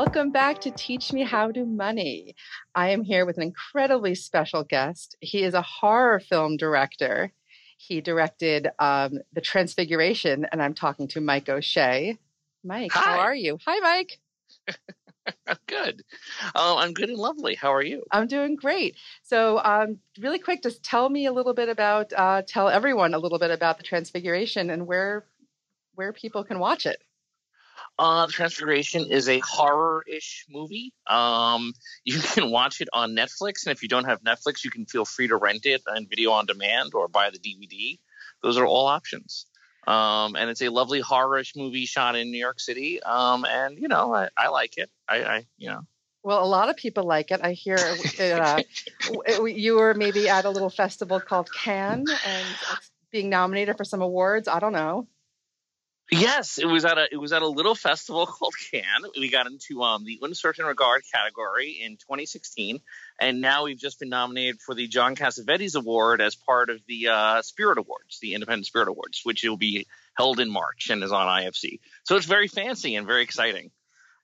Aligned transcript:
Welcome 0.00 0.30
back 0.30 0.60
to 0.60 0.70
Teach 0.70 1.12
Me 1.12 1.24
How 1.24 1.50
to 1.50 1.66
Money. 1.66 2.36
I 2.72 2.90
am 2.90 3.02
here 3.02 3.26
with 3.26 3.36
an 3.36 3.42
incredibly 3.42 4.14
special 4.14 4.62
guest. 4.62 5.16
He 5.20 5.42
is 5.42 5.54
a 5.54 5.60
horror 5.60 6.20
film 6.20 6.56
director. 6.56 7.32
He 7.78 8.00
directed 8.00 8.68
um, 8.78 9.18
The 9.32 9.40
Transfiguration, 9.40 10.46
and 10.52 10.62
I'm 10.62 10.74
talking 10.74 11.08
to 11.08 11.20
Mike 11.20 11.48
O'Shea. 11.48 12.16
Mike, 12.62 12.92
Hi. 12.92 13.00
how 13.00 13.18
are 13.18 13.34
you? 13.34 13.58
Hi, 13.66 13.80
Mike. 13.80 14.20
I'm 15.48 15.56
good. 15.66 16.04
Um, 16.54 16.78
I'm 16.78 16.92
good 16.92 17.08
and 17.08 17.18
lovely. 17.18 17.56
How 17.56 17.74
are 17.74 17.82
you? 17.82 18.04
I'm 18.12 18.28
doing 18.28 18.54
great. 18.54 18.94
So, 19.24 19.58
um, 19.58 19.98
really 20.20 20.38
quick, 20.38 20.62
just 20.62 20.84
tell 20.84 21.10
me 21.10 21.26
a 21.26 21.32
little 21.32 21.54
bit 21.54 21.68
about, 21.68 22.12
uh, 22.16 22.42
tell 22.46 22.68
everyone 22.68 23.14
a 23.14 23.18
little 23.18 23.40
bit 23.40 23.50
about 23.50 23.78
The 23.78 23.84
Transfiguration 23.84 24.70
and 24.70 24.86
where 24.86 25.24
where 25.96 26.12
people 26.12 26.44
can 26.44 26.60
watch 26.60 26.86
it. 26.86 27.02
Uh, 27.98 28.26
the 28.26 28.32
Transfiguration 28.32 29.06
is 29.06 29.28
a 29.28 29.40
horror-ish 29.40 30.46
movie. 30.48 30.92
Um, 31.08 31.72
you 32.04 32.20
can 32.20 32.50
watch 32.50 32.80
it 32.80 32.88
on 32.92 33.12
Netflix, 33.12 33.66
and 33.66 33.72
if 33.72 33.82
you 33.82 33.88
don't 33.88 34.04
have 34.04 34.22
Netflix, 34.22 34.64
you 34.64 34.70
can 34.70 34.86
feel 34.86 35.04
free 35.04 35.28
to 35.28 35.36
rent 35.36 35.66
it 35.66 35.82
on 35.88 36.06
video 36.08 36.30
on 36.30 36.46
demand 36.46 36.94
or 36.94 37.08
buy 37.08 37.30
the 37.30 37.38
DVD. 37.38 37.98
Those 38.42 38.56
are 38.56 38.66
all 38.66 38.86
options. 38.86 39.46
Um, 39.88 40.36
and 40.36 40.50
it's 40.50 40.62
a 40.62 40.68
lovely 40.68 41.00
horror-ish 41.00 41.56
movie 41.56 41.86
shot 41.86 42.14
in 42.14 42.30
New 42.30 42.38
York 42.38 42.60
City. 42.60 43.02
Um, 43.02 43.44
and 43.46 43.78
you 43.78 43.88
know, 43.88 44.14
I, 44.14 44.28
I 44.36 44.48
like 44.48 44.76
it. 44.76 44.90
I, 45.08 45.24
I, 45.24 45.46
you 45.56 45.70
know, 45.70 45.80
Well, 46.22 46.44
a 46.44 46.46
lot 46.46 46.68
of 46.68 46.76
people 46.76 47.04
like 47.04 47.30
it. 47.30 47.40
I 47.42 47.52
hear 47.52 47.78
uh, 48.20 48.62
you 49.44 49.76
were 49.76 49.94
maybe 49.94 50.28
at 50.28 50.44
a 50.44 50.50
little 50.50 50.70
festival 50.70 51.20
called 51.20 51.50
Cannes 51.52 52.06
and 52.26 52.46
it's 52.76 52.90
being 53.10 53.30
nominated 53.30 53.78
for 53.78 53.84
some 53.84 54.02
awards. 54.02 54.46
I 54.46 54.58
don't 54.58 54.74
know. 54.74 55.08
Yes, 56.10 56.56
it 56.56 56.64
was 56.64 56.86
at 56.86 56.96
a 56.96 57.06
it 57.12 57.18
was 57.18 57.34
at 57.34 57.42
a 57.42 57.46
little 57.46 57.74
festival 57.74 58.24
called 58.26 58.54
Cannes. 58.70 59.10
We 59.18 59.28
got 59.28 59.46
into 59.46 59.82
um, 59.82 60.04
the 60.04 60.18
Un 60.22 60.34
Certain 60.34 60.64
Regard 60.64 61.02
category 61.12 61.78
in 61.82 61.92
2016, 61.96 62.80
and 63.20 63.40
now 63.42 63.64
we've 63.64 63.78
just 63.78 64.00
been 64.00 64.08
nominated 64.08 64.60
for 64.60 64.74
the 64.74 64.88
John 64.88 65.16
Cassavetes 65.16 65.76
Award 65.76 66.22
as 66.22 66.34
part 66.34 66.70
of 66.70 66.80
the 66.86 67.08
uh, 67.08 67.42
Spirit 67.42 67.76
Awards, 67.76 68.20
the 68.20 68.32
Independent 68.34 68.66
Spirit 68.66 68.88
Awards, 68.88 69.20
which 69.24 69.44
will 69.44 69.58
be 69.58 69.86
held 70.16 70.40
in 70.40 70.50
March 70.50 70.88
and 70.90 71.04
is 71.04 71.12
on 71.12 71.26
IFC. 71.26 71.80
So 72.04 72.16
it's 72.16 72.26
very 72.26 72.48
fancy 72.48 72.96
and 72.96 73.06
very 73.06 73.22
exciting. 73.22 73.70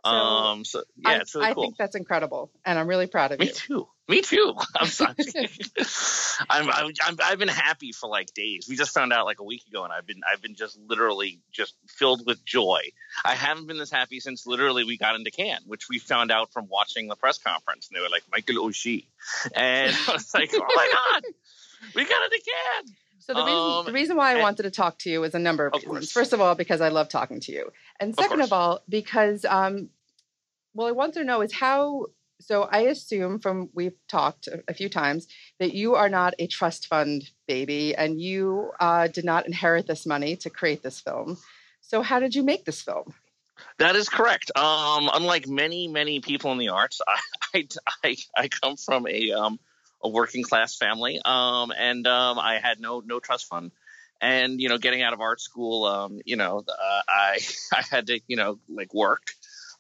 So, 0.05 0.10
um, 0.10 0.64
so 0.64 0.83
yeah, 0.97 1.10
I, 1.10 1.14
it's 1.16 1.34
really 1.34 1.47
I 1.47 1.55
cool. 1.55 1.62
think 1.62 1.77
that's 1.78 1.97
incredible, 1.97 2.50
and 2.64 2.78
I'm 2.78 2.88
really 2.88 3.06
proud 3.06 3.33
of 3.33 3.38
Me 3.38 3.47
you. 3.47 3.52
Me 3.52 3.55
too. 3.56 3.88
Me 4.06 4.20
too. 4.20 4.55
I'm 4.77 4.86
sorry. 4.88 5.14
I'm, 6.50 6.69
I'm, 6.70 6.92
I'm 7.02 7.16
I've 7.22 7.38
been 7.38 7.48
happy 7.48 7.92
for 7.92 8.08
like 8.08 8.34
days. 8.34 8.66
We 8.69 8.77
just 8.77 8.92
found 8.92 9.14
out 9.14 9.25
like 9.25 9.41
a 9.41 9.44
week 9.44 9.62
ago, 9.66 9.82
and 9.82 9.92
I've 9.92 10.06
been 10.06 10.20
I've 10.30 10.42
been 10.42 10.56
just 10.56 10.78
literally 10.78 11.41
just 11.52 11.75
filled 11.88 12.27
with 12.27 12.44
joy. 12.44 12.80
I 13.25 13.34
haven't 13.34 13.66
been 13.66 13.78
this 13.78 13.91
happy 13.91 14.20
since 14.20 14.47
literally 14.47 14.84
we 14.84 14.98
got 14.98 15.14
into 15.14 15.30
Cannes, 15.30 15.64
which 15.66 15.88
we 15.88 15.98
found 15.98 16.30
out 16.30 16.52
from 16.52 16.69
watching 16.69 17.08
the 17.08 17.16
press 17.16 17.38
conference. 17.38 17.88
And 17.88 17.97
they 17.97 18.02
were 18.02 18.10
like 18.10 18.25
Michael 18.30 18.66
O'Shea, 18.66 19.06
and 19.55 19.97
I 20.08 20.12
was 20.12 20.34
like, 20.34 20.50
oh 20.52 20.66
my 20.77 20.92
god, 20.92 21.22
we 21.94 22.05
got 22.05 22.25
into 22.25 22.44
Cannes. 22.44 22.94
So 23.27 23.33
the 23.34 23.41
reason, 23.42 23.58
Um, 23.58 23.84
the 23.86 23.92
reason 23.92 24.17
why 24.17 24.30
I 24.30 24.33
and- 24.34 24.42
wanted 24.42 24.64
to 24.64 24.70
talk 24.70 24.98
to 25.00 25.11
you 25.11 25.25
is 25.25 25.34
a 25.34 25.39
number 25.39 25.67
of, 25.67 25.72
Of 25.75 25.80
reasons. 25.83 25.92
course. 25.98 26.12
First 26.12 26.33
of 26.34 26.41
all, 26.41 26.55
because 26.55 26.80
I 26.80 26.89
love 26.89 27.08
talking 27.08 27.41
to 27.41 27.53
you, 27.53 27.70
and 27.98 28.14
second 28.14 28.41
of, 28.42 28.50
course. 28.50 28.53
all, 28.53 28.83
because 28.89 29.44
um, 29.47 29.89
well, 30.75 30.86
I 30.86 30.92
want 30.92 31.14
to 31.14 31.25
know 31.25 31.41
is 31.41 31.53
how. 31.53 32.06
So 32.41 32.64
I 32.64 32.81
assume 32.81 33.39
from 33.39 33.70
we've 33.75 33.97
talked 34.08 34.48
a, 34.48 34.62
a 34.69 34.75
few 34.75 34.89
times 34.91 35.28
that 35.61 35.72
you 35.72 35.94
are 35.94 36.08
not 36.08 36.34
a 36.39 36.47
trust 36.48 36.89
fund 36.89 37.22
baby, 37.47 37.94
and 37.94 38.20
you 38.20 38.72
uh, 38.81 39.06
did 39.06 39.25
not 39.25 39.47
inherit 39.47 39.86
this 39.86 40.05
money 40.05 40.36
to 40.36 40.50
create 40.50 40.83
this 40.83 41.00
film. 41.00 41.38
So 41.81 42.03
how 42.03 42.19
did 42.19 42.34
you 42.34 42.42
make 42.42 42.64
this 42.64 42.83
film? 42.83 43.14
That 43.78 43.94
is 43.97 44.09
correct. 44.09 44.50
Um, 44.56 45.09
unlike 45.14 45.47
many, 45.47 45.86
many 45.88 46.20
people 46.20 46.50
in 46.53 46.59
the 46.59 46.71
arts, 46.71 47.00
I, 47.06 47.19
I, 47.54 47.69
I, 48.04 48.16
I 48.37 48.48
come 48.48 48.77
from 48.77 49.06
a, 49.06 49.31
um, 49.31 49.60
a 50.04 50.09
working 50.09 50.42
class 50.44 50.76
family, 50.76 51.20
um, 51.25 51.72
and 51.76 52.06
um, 52.06 52.38
I 52.38 52.60
had 52.62 52.78
no 52.78 53.03
no 53.04 53.19
trust 53.19 53.47
fund. 53.47 53.72
And 54.20 54.60
you 54.60 54.69
know, 54.69 54.78
getting 54.78 55.03
out 55.03 55.12
of 55.12 55.20
art 55.20 55.41
school, 55.41 55.87
um, 55.87 56.20
you 56.25 56.37
know, 56.37 56.62
uh, 56.69 57.03
I 57.09 57.38
I 57.72 57.82
had 57.91 58.06
to 58.09 58.20
you 58.28 58.37
know 58.37 58.59
like 58.69 58.94
work, 58.94 59.22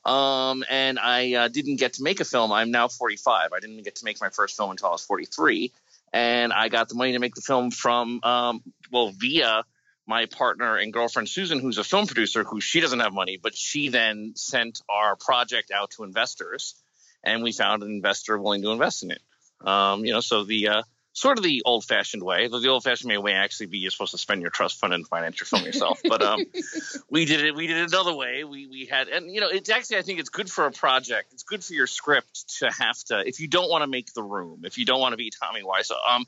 um, 0.04 0.64
and 0.68 0.98
I 0.98 1.34
uh, 1.34 1.48
didn't 1.48 1.76
get 1.76 1.94
to 1.94 2.02
make 2.02 2.20
a 2.20 2.24
film. 2.24 2.50
I'm 2.50 2.70
now 2.70 2.88
45. 2.88 3.52
I 3.52 3.60
didn't 3.60 3.82
get 3.84 3.96
to 3.96 4.04
make 4.04 4.20
my 4.20 4.30
first 4.30 4.56
film 4.56 4.70
until 4.70 4.88
I 4.88 4.92
was 4.92 5.04
43, 5.04 5.72
and 6.12 6.52
I 6.52 6.68
got 6.68 6.88
the 6.88 6.94
money 6.94 7.12
to 7.12 7.18
make 7.18 7.34
the 7.34 7.42
film 7.42 7.70
from 7.70 8.20
um, 8.24 8.62
well 8.90 9.12
via 9.12 9.64
my 10.06 10.26
partner 10.26 10.76
and 10.76 10.92
girlfriend 10.92 11.28
Susan, 11.28 11.58
who's 11.58 11.78
a 11.78 11.84
film 11.84 12.06
producer, 12.06 12.44
who 12.44 12.60
she 12.60 12.80
doesn't 12.80 13.00
have 13.00 13.12
money, 13.12 13.38
but 13.42 13.56
she 13.56 13.88
then 13.88 14.32
sent 14.36 14.82
our 14.88 15.16
project 15.16 15.70
out 15.70 15.90
to 15.92 16.04
investors, 16.04 16.74
and 17.22 17.42
we 17.42 17.52
found 17.52 17.82
an 17.82 17.90
investor 17.90 18.38
willing 18.38 18.62
to 18.62 18.70
invest 18.70 19.02
in 19.02 19.10
it. 19.10 19.22
Um, 19.66 20.04
you 20.04 20.12
know, 20.12 20.20
so 20.20 20.44
the 20.44 20.68
uh, 20.68 20.82
sort 21.14 21.38
of 21.38 21.44
the 21.44 21.62
old-fashioned 21.64 22.22
way. 22.22 22.48
The 22.48 22.68
old-fashioned 22.68 23.10
way 23.10 23.18
may 23.18 23.38
actually 23.38 23.66
be 23.66 23.78
you're 23.78 23.90
supposed 23.90 24.10
to 24.10 24.18
spend 24.18 24.42
your 24.42 24.50
trust 24.50 24.78
fund 24.78 24.92
and 24.92 25.06
finance 25.06 25.38
your 25.38 25.46
film 25.46 25.64
yourself, 25.64 26.00
but 26.04 26.22
um, 26.22 26.44
we 27.10 27.24
did 27.24 27.40
it. 27.40 27.54
We 27.54 27.66
did 27.66 27.78
it 27.78 27.88
another 27.88 28.12
way. 28.12 28.44
We 28.44 28.66
we 28.66 28.86
had, 28.86 29.08
and 29.08 29.32
you 29.32 29.40
know, 29.40 29.48
it's 29.48 29.70
actually 29.70 29.98
I 29.98 30.02
think 30.02 30.18
it's 30.18 30.28
good 30.28 30.50
for 30.50 30.66
a 30.66 30.72
project. 30.72 31.32
It's 31.32 31.44
good 31.44 31.64
for 31.64 31.72
your 31.72 31.86
script 31.86 32.58
to 32.58 32.70
have 32.70 32.98
to. 33.04 33.26
If 33.26 33.40
you 33.40 33.48
don't 33.48 33.70
want 33.70 33.82
to 33.82 33.88
make 33.88 34.12
the 34.12 34.22
room, 34.22 34.62
if 34.64 34.76
you 34.76 34.84
don't 34.84 35.00
want 35.00 35.12
to 35.12 35.16
be 35.16 35.30
Tommy 35.30 35.62
Wiseau, 35.62 35.96
um, 36.08 36.26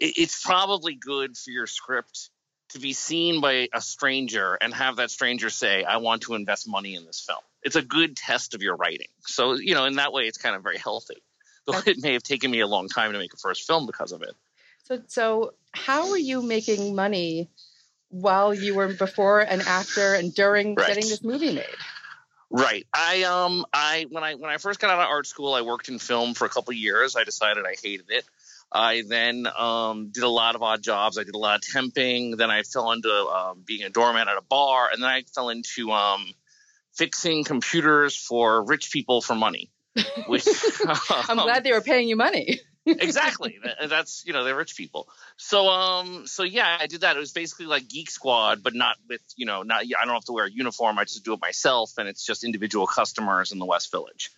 it, 0.00 0.14
it's 0.16 0.42
probably 0.42 0.94
good 0.94 1.36
for 1.36 1.50
your 1.50 1.66
script 1.66 2.30
to 2.70 2.78
be 2.78 2.94
seen 2.94 3.40
by 3.40 3.68
a 3.74 3.80
stranger 3.80 4.54
and 4.54 4.72
have 4.72 4.96
that 4.96 5.10
stranger 5.10 5.50
say, 5.50 5.84
I 5.84 5.98
want 5.98 6.22
to 6.22 6.34
invest 6.34 6.66
money 6.66 6.94
in 6.94 7.04
this 7.04 7.20
film. 7.20 7.40
It's 7.62 7.76
a 7.76 7.82
good 7.82 8.16
test 8.16 8.54
of 8.54 8.62
your 8.62 8.76
writing. 8.76 9.08
So, 9.26 9.54
you 9.54 9.74
know, 9.74 9.84
in 9.84 9.96
that 9.96 10.12
way, 10.12 10.22
it's 10.22 10.38
kind 10.38 10.56
of 10.56 10.62
very 10.62 10.78
healthy. 10.78 11.22
Though 11.66 11.72
That's- 11.72 11.96
it 11.96 12.02
may 12.02 12.14
have 12.14 12.22
taken 12.22 12.50
me 12.50 12.60
a 12.60 12.66
long 12.66 12.88
time 12.88 13.12
to 13.12 13.18
make 13.18 13.32
a 13.34 13.36
first 13.36 13.66
film 13.66 13.86
because 13.86 14.12
of 14.12 14.22
it. 14.22 14.34
So 14.84 15.02
so 15.06 15.54
how 15.72 16.10
were 16.10 16.18
you 16.18 16.42
making 16.42 16.94
money 16.94 17.48
while 18.08 18.52
you 18.52 18.74
were 18.74 18.88
before 18.92 19.40
and 19.40 19.62
after 19.62 20.14
and 20.14 20.34
during 20.34 20.74
Right. 20.74 20.88
getting 20.88 21.08
this 21.08 21.22
movie 21.22 21.52
made? 21.54 21.64
Right. 22.50 22.86
I 22.92 23.22
um 23.22 23.64
I 23.72 24.06
when 24.10 24.24
I 24.24 24.34
when 24.34 24.50
I 24.50 24.58
first 24.58 24.80
got 24.80 24.90
out 24.90 25.00
of 25.00 25.06
art 25.08 25.26
school, 25.26 25.54
I 25.54 25.62
worked 25.62 25.88
in 25.88 25.98
film 25.98 26.34
for 26.34 26.44
a 26.44 26.48
couple 26.50 26.72
of 26.72 26.76
years. 26.76 27.16
I 27.16 27.24
decided 27.24 27.64
I 27.64 27.76
hated 27.82 28.10
it. 28.10 28.24
I 28.74 29.02
then 29.06 29.46
um, 29.58 30.08
did 30.08 30.22
a 30.22 30.28
lot 30.28 30.54
of 30.54 30.62
odd 30.62 30.82
jobs. 30.82 31.18
I 31.18 31.24
did 31.24 31.34
a 31.34 31.38
lot 31.38 31.56
of 31.56 31.62
temping. 31.62 32.36
Then 32.38 32.50
I 32.50 32.62
fell 32.62 32.90
into 32.92 33.10
um, 33.10 33.62
being 33.66 33.82
a 33.84 33.90
doorman 33.90 34.28
at 34.28 34.36
a 34.36 34.42
bar, 34.42 34.88
and 34.92 35.02
then 35.02 35.10
I 35.10 35.22
fell 35.34 35.50
into 35.50 35.90
um, 35.92 36.26
fixing 36.94 37.44
computers 37.44 38.16
for 38.16 38.64
rich 38.64 38.90
people 38.90 39.20
for 39.20 39.34
money. 39.34 39.70
Which 40.26 40.46
I'm 41.10 41.38
um, 41.38 41.46
glad 41.46 41.64
they 41.64 41.72
were 41.72 41.80
paying 41.80 42.08
you 42.08 42.16
money. 42.16 42.60
exactly. 42.86 43.58
That- 43.62 43.88
That's 43.88 44.24
you 44.26 44.32
know 44.32 44.44
they're 44.44 44.56
rich 44.56 44.76
people. 44.76 45.08
So 45.36 45.68
um 45.68 46.26
so 46.26 46.42
yeah, 46.42 46.76
I 46.80 46.86
did 46.86 47.02
that. 47.02 47.16
It 47.16 47.20
was 47.20 47.32
basically 47.32 47.66
like 47.66 47.88
Geek 47.88 48.10
Squad, 48.10 48.62
but 48.62 48.74
not 48.74 48.96
with 49.08 49.20
you 49.36 49.46
know 49.46 49.62
not 49.62 49.82
I 49.82 50.04
don't 50.04 50.14
have 50.14 50.24
to 50.24 50.32
wear 50.32 50.46
a 50.46 50.50
uniform. 50.50 50.98
I 50.98 51.04
just 51.04 51.24
do 51.24 51.32
it 51.32 51.40
myself, 51.40 51.92
and 51.98 52.08
it's 52.08 52.24
just 52.24 52.44
individual 52.44 52.86
customers 52.86 53.52
in 53.52 53.58
the 53.58 53.66
West 53.66 53.90
Village. 53.90 54.30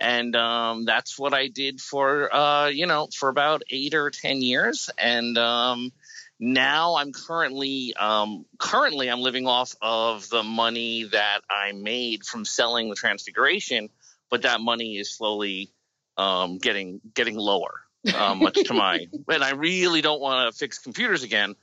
And 0.00 0.34
um, 0.36 0.84
that's 0.84 1.18
what 1.18 1.34
I 1.34 1.48
did 1.48 1.80
for 1.80 2.34
uh, 2.34 2.66
you 2.68 2.86
know 2.86 3.08
for 3.14 3.28
about 3.28 3.62
eight 3.70 3.94
or 3.94 4.10
ten 4.10 4.42
years, 4.42 4.90
and 4.98 5.36
um, 5.38 5.92
now 6.38 6.96
I'm 6.96 7.12
currently 7.12 7.94
um, 7.94 8.44
currently 8.58 9.08
I'm 9.08 9.20
living 9.20 9.46
off 9.46 9.74
of 9.80 10.28
the 10.28 10.42
money 10.42 11.04
that 11.04 11.40
I 11.50 11.72
made 11.72 12.24
from 12.24 12.44
selling 12.44 12.88
the 12.88 12.94
Transfiguration, 12.94 13.88
but 14.30 14.42
that 14.42 14.60
money 14.60 14.96
is 14.96 15.10
slowly 15.10 15.70
um, 16.16 16.58
getting 16.58 17.00
getting 17.14 17.36
lower, 17.36 17.80
um, 18.14 18.40
much 18.40 18.54
to 18.64 18.74
my. 18.74 19.06
And 19.28 19.44
I 19.44 19.50
really 19.50 20.02
don't 20.02 20.20
want 20.20 20.52
to 20.52 20.58
fix 20.58 20.78
computers 20.78 21.22
again 21.22 21.54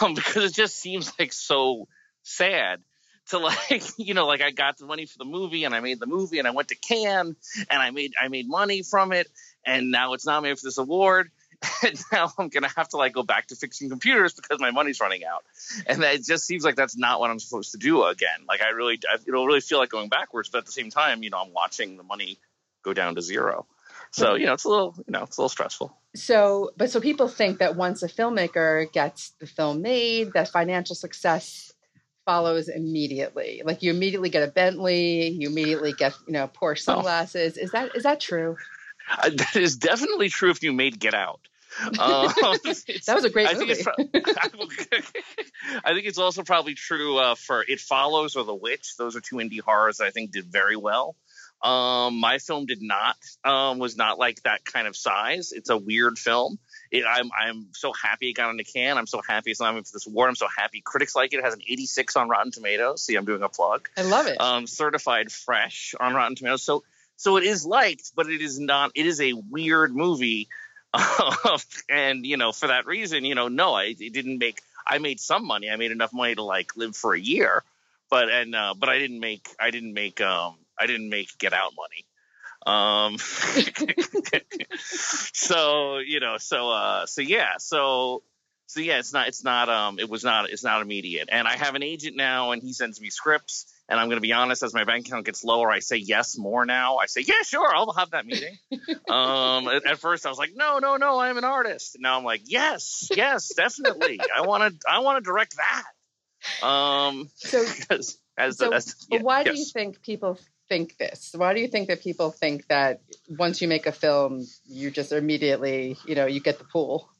um, 0.00 0.14
because 0.14 0.44
it 0.44 0.54
just 0.54 0.76
seems 0.76 1.12
like 1.18 1.32
so 1.32 1.88
sad 2.22 2.80
to 3.30 3.38
like 3.38 3.82
you 3.98 4.14
know 4.14 4.26
like 4.26 4.42
I 4.42 4.50
got 4.50 4.78
the 4.78 4.86
money 4.86 5.06
for 5.06 5.18
the 5.18 5.24
movie 5.24 5.64
and 5.64 5.74
I 5.74 5.80
made 5.80 6.00
the 6.00 6.06
movie 6.06 6.38
and 6.38 6.48
I 6.48 6.50
went 6.50 6.68
to 6.68 6.76
Cannes 6.76 7.36
and 7.70 7.82
I 7.82 7.90
made 7.90 8.12
I 8.20 8.28
made 8.28 8.48
money 8.48 8.82
from 8.82 9.12
it 9.12 9.28
and 9.64 9.90
now 9.90 10.12
it's 10.12 10.26
nominated 10.26 10.58
for 10.58 10.66
this 10.66 10.78
award. 10.78 11.30
And 11.82 11.98
now 12.12 12.32
I'm 12.38 12.48
gonna 12.48 12.70
have 12.76 12.88
to 12.90 12.96
like 12.96 13.12
go 13.12 13.22
back 13.22 13.48
to 13.48 13.56
fixing 13.56 13.88
computers 13.88 14.34
because 14.34 14.60
my 14.60 14.70
money's 14.70 15.00
running 15.00 15.24
out, 15.24 15.44
and 15.86 16.02
it 16.02 16.24
just 16.24 16.46
seems 16.46 16.64
like 16.64 16.76
that's 16.76 16.96
not 16.96 17.20
what 17.20 17.30
I'm 17.30 17.38
supposed 17.38 17.72
to 17.72 17.78
do 17.78 18.04
again. 18.04 18.46
Like 18.48 18.62
I 18.62 18.70
really, 18.70 18.98
I, 19.10 19.16
it'll 19.26 19.46
really 19.46 19.60
feel 19.60 19.78
like 19.78 19.90
going 19.90 20.08
backwards, 20.08 20.48
but 20.48 20.58
at 20.58 20.66
the 20.66 20.72
same 20.72 20.90
time, 20.90 21.22
you 21.22 21.30
know, 21.30 21.38
I'm 21.38 21.52
watching 21.52 21.96
the 21.96 22.02
money 22.02 22.38
go 22.82 22.92
down 22.92 23.14
to 23.16 23.22
zero. 23.22 23.66
So 24.10 24.34
you 24.34 24.46
know, 24.46 24.52
it's 24.52 24.64
a 24.64 24.68
little, 24.68 24.94
you 24.98 25.10
know, 25.12 25.24
it's 25.24 25.36
a 25.36 25.40
little 25.40 25.48
stressful. 25.48 25.96
So, 26.14 26.70
but 26.76 26.90
so 26.90 27.00
people 27.00 27.26
think 27.28 27.58
that 27.58 27.74
once 27.76 28.02
a 28.02 28.08
filmmaker 28.08 28.90
gets 28.92 29.30
the 29.40 29.46
film 29.46 29.82
made, 29.82 30.32
that 30.34 30.48
financial 30.48 30.94
success 30.94 31.72
follows 32.24 32.68
immediately. 32.68 33.62
Like 33.64 33.82
you 33.82 33.90
immediately 33.90 34.30
get 34.30 34.48
a 34.48 34.50
Bentley, 34.52 35.28
you 35.28 35.48
immediately 35.48 35.92
get 35.92 36.14
you 36.26 36.32
know 36.32 36.48
Porsche 36.48 36.84
Oh. 36.88 36.94
sunglasses. 36.94 37.56
Is 37.56 37.72
that 37.72 37.96
is 37.96 38.04
that 38.04 38.20
true? 38.20 38.56
Uh, 39.10 39.30
that 39.30 39.56
is 39.56 39.76
definitely 39.76 40.28
true 40.28 40.50
if 40.50 40.62
you 40.62 40.72
made 40.72 40.98
Get 40.98 41.14
Out. 41.14 41.40
Um, 41.98 42.32
That 43.06 43.14
was 43.14 43.24
a 43.24 43.30
great 43.30 43.48
I 43.48 43.54
think 43.54 43.68
movie. 43.68 43.72
it's 43.80 43.82
pro- 43.82 45.80
I 45.84 45.92
think 45.94 46.06
it's 46.06 46.18
also 46.18 46.42
probably 46.42 46.74
true 46.74 47.18
uh, 47.18 47.34
for 47.34 47.64
It 47.66 47.80
Follows 47.80 48.36
or 48.36 48.44
The 48.44 48.54
Witch. 48.54 48.96
Those 48.96 49.16
are 49.16 49.20
two 49.20 49.36
indie 49.36 49.60
horrors 49.60 49.98
that 49.98 50.06
I 50.06 50.10
think 50.10 50.30
did 50.30 50.46
very 50.46 50.76
well. 50.76 51.16
Um, 51.62 52.20
my 52.20 52.38
film 52.38 52.66
did 52.66 52.82
not 52.82 53.16
um, 53.42 53.78
was 53.78 53.96
not 53.96 54.18
like 54.18 54.42
that 54.42 54.64
kind 54.64 54.86
of 54.86 54.94
size. 54.96 55.52
It's 55.52 55.70
a 55.70 55.76
weird 55.78 56.18
film. 56.18 56.58
It, 56.90 57.04
I'm 57.08 57.30
I'm 57.38 57.68
so 57.72 57.92
happy 57.92 58.28
it 58.28 58.34
got 58.34 58.50
into 58.50 58.64
Cannes. 58.64 58.98
I'm 58.98 59.06
so 59.06 59.22
happy 59.26 59.50
it's 59.50 59.60
nominated 59.60 59.86
for 59.86 59.92
this 59.94 60.06
award. 60.06 60.28
I'm 60.28 60.36
so 60.36 60.46
happy 60.54 60.82
critics 60.84 61.16
like 61.16 61.32
it. 61.32 61.38
It 61.38 61.44
has 61.44 61.54
an 61.54 61.62
86 61.66 62.16
on 62.16 62.28
Rotten 62.28 62.52
Tomatoes. 62.52 63.02
See, 63.02 63.16
I'm 63.16 63.24
doing 63.24 63.42
a 63.42 63.48
plug. 63.48 63.88
I 63.96 64.02
love 64.02 64.26
it. 64.26 64.38
Um, 64.40 64.66
certified 64.66 65.32
fresh 65.32 65.94
on 65.98 66.14
Rotten 66.14 66.36
Tomatoes. 66.36 66.62
So 66.62 66.84
so 67.16 67.38
it 67.38 67.44
is 67.44 67.64
liked, 67.64 68.12
but 68.14 68.26
it 68.28 68.42
is 68.42 68.58
not. 68.58 68.90
It 68.94 69.06
is 69.06 69.20
a 69.20 69.32
weird 69.32 69.94
movie, 69.96 70.48
and 71.88 72.24
you 72.24 72.36
know 72.36 72.52
for 72.52 72.68
that 72.68 72.86
reason, 72.86 73.24
you 73.24 73.34
know, 73.34 73.48
no, 73.48 73.74
I 73.74 73.92
didn't 73.92 74.38
make. 74.38 74.60
I 74.86 74.98
made 74.98 75.18
some 75.20 75.46
money. 75.46 75.70
I 75.70 75.76
made 75.76 75.92
enough 75.92 76.12
money 76.12 76.34
to 76.34 76.42
like 76.42 76.76
live 76.76 76.94
for 76.96 77.14
a 77.14 77.20
year, 77.20 77.62
but 78.10 78.28
and 78.28 78.54
uh, 78.54 78.74
but 78.78 78.88
I 78.88 78.98
didn't 78.98 79.20
make. 79.20 79.48
I 79.58 79.70
didn't 79.70 79.94
make. 79.94 80.20
Um, 80.20 80.56
I 80.78 80.86
didn't 80.86 81.08
make 81.08 81.36
Get 81.38 81.52
Out 81.52 81.72
money. 81.76 82.04
Um, 82.66 83.18
so 84.78 85.98
you 85.98 86.20
know, 86.20 86.36
so 86.38 86.70
uh, 86.70 87.06
so 87.06 87.22
yeah, 87.22 87.58
so 87.58 88.22
so 88.66 88.80
yeah, 88.80 88.98
it's 88.98 89.12
not, 89.12 89.28
it's 89.28 89.44
not, 89.44 89.68
um, 89.68 89.98
it 89.98 90.08
was 90.08 90.24
not, 90.24 90.50
it's 90.50 90.64
not 90.64 90.82
immediate. 90.82 91.28
And 91.30 91.46
I 91.46 91.56
have 91.56 91.74
an 91.74 91.82
agent 91.82 92.16
now, 92.16 92.52
and 92.52 92.62
he 92.62 92.72
sends 92.72 93.00
me 93.00 93.10
scripts. 93.10 93.70
And 93.86 94.00
I'm 94.00 94.06
going 94.06 94.16
to 94.16 94.22
be 94.22 94.32
honest, 94.32 94.62
as 94.62 94.72
my 94.72 94.84
bank 94.84 95.06
account 95.06 95.26
gets 95.26 95.44
lower, 95.44 95.70
I 95.70 95.80
say 95.80 95.96
yes 95.96 96.38
more 96.38 96.64
now. 96.64 96.96
I 96.96 97.06
say, 97.06 97.20
yeah, 97.20 97.42
sure, 97.42 97.74
I'll 97.74 97.92
have 97.92 98.12
that 98.12 98.24
meeting. 98.24 98.56
um, 99.10 99.68
at, 99.68 99.86
at, 99.86 99.98
first, 99.98 100.24
I 100.24 100.30
was 100.30 100.38
like, 100.38 100.52
no, 100.54 100.78
no, 100.78 100.96
no, 100.96 101.20
I'm 101.20 101.36
an 101.36 101.44
artist. 101.44 101.98
Now 102.00 102.16
I'm 102.16 102.24
like, 102.24 102.40
yes, 102.46 103.08
yes, 103.14 103.52
definitely. 103.54 104.20
I 104.34 104.46
want 104.46 104.72
to, 104.72 104.90
I 104.90 105.00
want 105.00 105.22
to 105.22 105.28
direct 105.28 105.56
that. 105.56 106.66
Um, 106.66 107.28
so, 107.36 107.64
as, 108.38 108.56
so 108.56 108.72
as, 108.72 109.06
yeah, 109.10 109.20
why 109.20 109.42
yes. 109.42 109.52
do 109.52 109.58
you 109.58 109.66
think 109.66 110.02
people 110.02 110.38
think 110.68 110.96
this? 110.96 111.34
Why 111.36 111.52
do 111.52 111.60
you 111.60 111.68
think 111.68 111.88
that 111.88 112.00
people 112.00 112.30
think 112.30 112.66
that 112.68 113.02
once 113.28 113.60
you 113.60 113.68
make 113.68 113.86
a 113.86 113.92
film, 113.92 114.46
you 114.66 114.90
just 114.90 115.12
immediately, 115.12 115.98
you 116.06 116.14
know, 116.14 116.26
you 116.26 116.40
get 116.40 116.58
the 116.58 116.64
pool? 116.64 117.10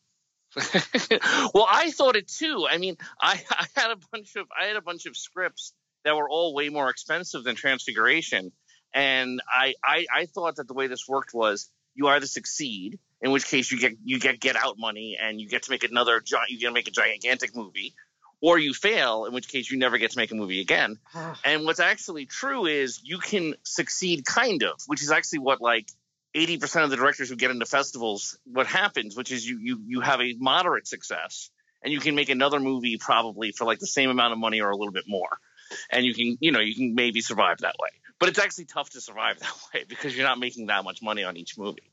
well, 1.54 1.66
I 1.68 1.90
thought 1.90 2.16
it 2.16 2.28
too. 2.28 2.66
I 2.68 2.78
mean, 2.78 2.96
I, 3.20 3.42
I, 3.50 3.66
had 3.74 3.90
a 3.90 3.96
bunch 4.12 4.36
of 4.36 4.46
I 4.58 4.66
had 4.66 4.76
a 4.76 4.82
bunch 4.82 5.06
of 5.06 5.16
scripts 5.16 5.72
that 6.04 6.16
were 6.16 6.28
all 6.28 6.54
way 6.54 6.68
more 6.68 6.90
expensive 6.90 7.44
than 7.44 7.56
Transfiguration, 7.56 8.52
and 8.92 9.40
I, 9.48 9.74
I 9.84 10.06
I 10.14 10.26
thought 10.26 10.56
that 10.56 10.68
the 10.68 10.74
way 10.74 10.86
this 10.86 11.08
worked 11.08 11.34
was 11.34 11.70
you 11.94 12.08
either 12.08 12.26
succeed, 12.26 12.98
in 13.20 13.30
which 13.30 13.46
case 13.46 13.70
you 13.70 13.78
get 13.78 13.94
you 14.04 14.18
get 14.20 14.40
get 14.40 14.56
out 14.56 14.78
money 14.78 15.16
and 15.20 15.40
you 15.40 15.48
get 15.48 15.64
to 15.64 15.70
make 15.70 15.84
another 15.84 16.20
giant 16.20 16.50
you 16.50 16.58
get 16.58 16.68
to 16.68 16.72
make 16.72 16.88
a 16.88 16.92
gigantic 16.92 17.54
movie, 17.56 17.94
or 18.40 18.58
you 18.58 18.74
fail, 18.74 19.24
in 19.24 19.32
which 19.32 19.48
case 19.48 19.70
you 19.70 19.78
never 19.78 19.98
get 19.98 20.10
to 20.12 20.18
make 20.18 20.30
a 20.30 20.34
movie 20.34 20.60
again. 20.60 20.98
and 21.44 21.64
what's 21.64 21.80
actually 21.80 22.26
true 22.26 22.66
is 22.66 23.00
you 23.02 23.18
can 23.18 23.54
succeed 23.62 24.24
kind 24.24 24.62
of, 24.62 24.80
which 24.86 25.02
is 25.02 25.10
actually 25.10 25.40
what 25.40 25.60
like 25.60 25.88
80% 26.34 26.84
of 26.84 26.90
the 26.90 26.96
directors 26.96 27.28
who 27.28 27.36
get 27.36 27.50
into 27.50 27.66
festivals, 27.66 28.38
what 28.44 28.66
happens, 28.66 29.16
which 29.16 29.30
is 29.30 29.46
you 29.46 29.58
you 29.60 29.80
you 29.86 30.00
have 30.00 30.20
a 30.20 30.34
moderate 30.38 30.86
success 30.86 31.50
and 31.82 31.92
you 31.92 32.00
can 32.00 32.14
make 32.14 32.30
another 32.30 32.58
movie 32.58 32.96
probably 32.98 33.52
for 33.52 33.64
like 33.64 33.78
the 33.78 33.86
same 33.86 34.10
amount 34.10 34.32
of 34.32 34.38
money 34.38 34.60
or 34.60 34.70
a 34.70 34.76
little 34.76 34.92
bit 34.92 35.04
more. 35.06 35.38
And 35.90 36.04
you 36.04 36.14
can, 36.14 36.36
you 36.40 36.50
know, 36.50 36.60
you 36.60 36.74
can 36.74 36.94
maybe 36.94 37.20
survive 37.20 37.58
that 37.58 37.76
way. 37.80 37.90
But 38.18 38.30
it's 38.30 38.38
actually 38.38 38.64
tough 38.64 38.90
to 38.90 39.00
survive 39.00 39.38
that 39.40 39.54
way 39.72 39.84
because 39.88 40.16
you're 40.16 40.26
not 40.26 40.38
making 40.38 40.66
that 40.66 40.84
much 40.84 41.02
money 41.02 41.24
on 41.24 41.36
each 41.36 41.56
movie. 41.58 41.92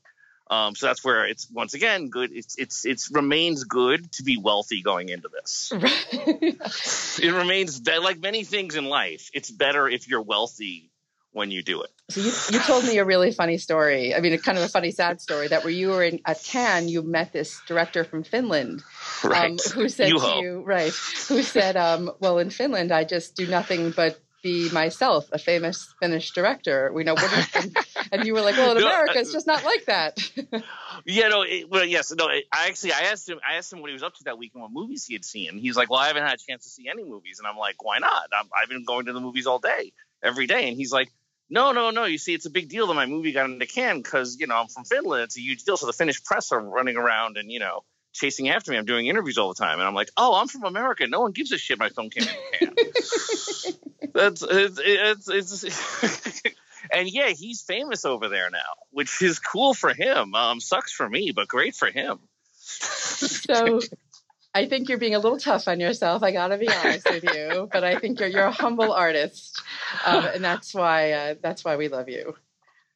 Um, 0.50 0.74
so 0.74 0.86
that's 0.86 1.04
where 1.04 1.24
it's 1.26 1.48
once 1.50 1.74
again 1.74 2.10
good. 2.10 2.30
It's 2.32 2.56
it's 2.58 2.84
it's 2.84 3.10
remains 3.10 3.64
good 3.64 4.10
to 4.12 4.22
be 4.22 4.36
wealthy 4.36 4.82
going 4.82 5.08
into 5.08 5.28
this. 5.28 5.72
it 7.22 7.32
remains 7.32 7.80
like 7.86 8.20
many 8.20 8.44
things 8.44 8.76
in 8.76 8.84
life. 8.84 9.30
It's 9.32 9.50
better 9.50 9.88
if 9.88 10.08
you're 10.08 10.20
wealthy 10.20 10.90
when 11.30 11.50
you 11.50 11.62
do 11.62 11.82
it. 11.82 11.90
So 12.12 12.20
you, 12.20 12.32
you 12.50 12.64
told 12.64 12.84
me 12.84 12.98
a 12.98 13.04
really 13.04 13.32
funny 13.32 13.56
story. 13.56 14.14
I 14.14 14.20
mean, 14.20 14.34
a 14.34 14.38
kind 14.38 14.58
of 14.58 14.64
a 14.64 14.68
funny, 14.68 14.90
sad 14.90 15.20
story 15.22 15.48
that 15.48 15.64
where 15.64 15.72
you 15.72 15.88
were 15.88 16.04
in, 16.04 16.20
at 16.26 16.44
Cannes, 16.44 16.88
you 16.88 17.02
met 17.02 17.32
this 17.32 17.60
director 17.66 18.04
from 18.04 18.22
Finland, 18.22 18.82
um, 19.24 19.30
right. 19.30 19.50
um, 19.50 19.56
who 19.74 19.88
said 19.88 20.10
to 20.10 20.38
you, 20.42 20.62
right, 20.62 20.92
who 21.28 21.42
said, 21.42 21.76
um, 21.76 22.10
"Well, 22.20 22.38
in 22.38 22.50
Finland, 22.50 22.92
I 22.92 23.04
just 23.04 23.34
do 23.34 23.46
nothing 23.46 23.92
but 23.92 24.20
be 24.42 24.68
myself, 24.70 25.28
a 25.32 25.38
famous 25.38 25.94
Finnish 26.00 26.32
director. 26.32 26.92
We 26.92 27.04
know, 27.04 27.14
and, 27.54 27.76
and, 28.10 28.26
you 28.26 28.34
were 28.34 28.42
like, 28.42 28.56
"Well, 28.56 28.72
in 28.72 28.76
America, 28.82 29.18
it's 29.18 29.32
just 29.32 29.46
not 29.46 29.64
like 29.64 29.86
that." 29.86 30.18
yeah, 31.06 31.28
no, 31.28 31.42
it, 31.42 31.70
well, 31.70 31.84
yes, 31.84 32.12
no. 32.12 32.28
It, 32.28 32.44
I 32.52 32.66
actually, 32.66 32.92
I 32.92 33.12
asked 33.12 33.28
him, 33.28 33.38
I 33.48 33.56
asked 33.56 33.72
him 33.72 33.80
what 33.80 33.88
he 33.88 33.94
was 33.94 34.02
up 34.02 34.14
to 34.16 34.24
that 34.24 34.36
week 34.36 34.52
and 34.54 34.62
what 34.62 34.72
movies 34.72 35.06
he 35.06 35.14
had 35.14 35.24
seen. 35.24 35.56
He's 35.56 35.76
like, 35.76 35.88
"Well, 35.88 36.00
I 36.00 36.08
haven't 36.08 36.24
had 36.24 36.34
a 36.34 36.44
chance 36.50 36.64
to 36.64 36.70
see 36.70 36.88
any 36.88 37.04
movies," 37.04 37.38
and 37.38 37.48
I'm 37.48 37.56
like, 37.56 37.82
"Why 37.82 37.98
not? 37.98 38.28
i 38.32 38.42
I've 38.60 38.68
been 38.68 38.84
going 38.84 39.06
to 39.06 39.12
the 39.12 39.20
movies 39.20 39.46
all 39.46 39.60
day, 39.60 39.92
every 40.22 40.46
day." 40.46 40.68
And 40.68 40.76
he's 40.76 40.92
like 40.92 41.08
no, 41.52 41.72
no, 41.72 41.90
no. 41.90 42.04
You 42.04 42.16
see, 42.16 42.32
it's 42.32 42.46
a 42.46 42.50
big 42.50 42.70
deal 42.70 42.86
that 42.86 42.94
my 42.94 43.04
movie 43.04 43.32
got 43.32 43.50
into 43.50 43.66
Cannes 43.66 44.00
because 44.00 44.38
you 44.40 44.46
know 44.46 44.56
I'm 44.56 44.68
from 44.68 44.84
Finland. 44.84 45.24
It's 45.24 45.36
a 45.36 45.40
huge 45.42 45.64
deal. 45.64 45.76
So 45.76 45.86
the 45.86 45.92
Finnish 45.92 46.24
press 46.24 46.50
are 46.50 46.60
running 46.60 46.96
around 46.96 47.36
and 47.36 47.52
you 47.52 47.60
know 47.60 47.84
chasing 48.14 48.48
after 48.48 48.70
me. 48.70 48.78
I'm 48.78 48.86
doing 48.86 49.06
interviews 49.06 49.36
all 49.36 49.52
the 49.52 49.62
time, 49.62 49.78
and 49.78 49.86
I'm 49.86 49.94
like, 49.94 50.10
oh, 50.16 50.34
I'm 50.34 50.48
from 50.48 50.64
America. 50.64 51.06
No 51.06 51.20
one 51.20 51.32
gives 51.32 51.52
a 51.52 51.58
shit. 51.58 51.78
My 51.78 51.90
film 51.90 52.08
came 52.08 52.22
into 52.22 52.74
Cannes. 52.74 53.78
That's 54.14 54.42
it's, 54.42 54.80
it's, 54.82 55.28
it's 55.28 56.42
and 56.92 57.06
yeah, 57.06 57.28
he's 57.28 57.60
famous 57.60 58.06
over 58.06 58.30
there 58.30 58.50
now, 58.50 58.58
which 58.90 59.20
is 59.20 59.38
cool 59.38 59.74
for 59.74 59.92
him. 59.92 60.34
Um, 60.34 60.58
sucks 60.58 60.92
for 60.92 61.06
me, 61.06 61.32
but 61.32 61.48
great 61.48 61.76
for 61.76 61.90
him. 61.90 62.18
so 62.62 63.80
I 64.54 64.66
think 64.66 64.88
you're 64.88 64.98
being 64.98 65.14
a 65.14 65.18
little 65.18 65.38
tough 65.38 65.66
on 65.66 65.80
yourself. 65.80 66.22
I 66.22 66.32
gotta 66.32 66.58
be 66.58 66.68
honest 66.68 67.08
with 67.08 67.24
you, 67.24 67.68
but 67.72 67.84
I 67.84 67.98
think 67.98 68.20
you're 68.20 68.28
you're 68.28 68.44
a 68.44 68.52
humble 68.52 68.92
artist, 68.92 69.62
um, 70.06 70.24
and 70.26 70.44
that's 70.44 70.74
why 70.74 71.12
uh, 71.12 71.34
that's 71.40 71.64
why 71.64 71.76
we 71.76 71.88
love 71.88 72.08
you. 72.08 72.34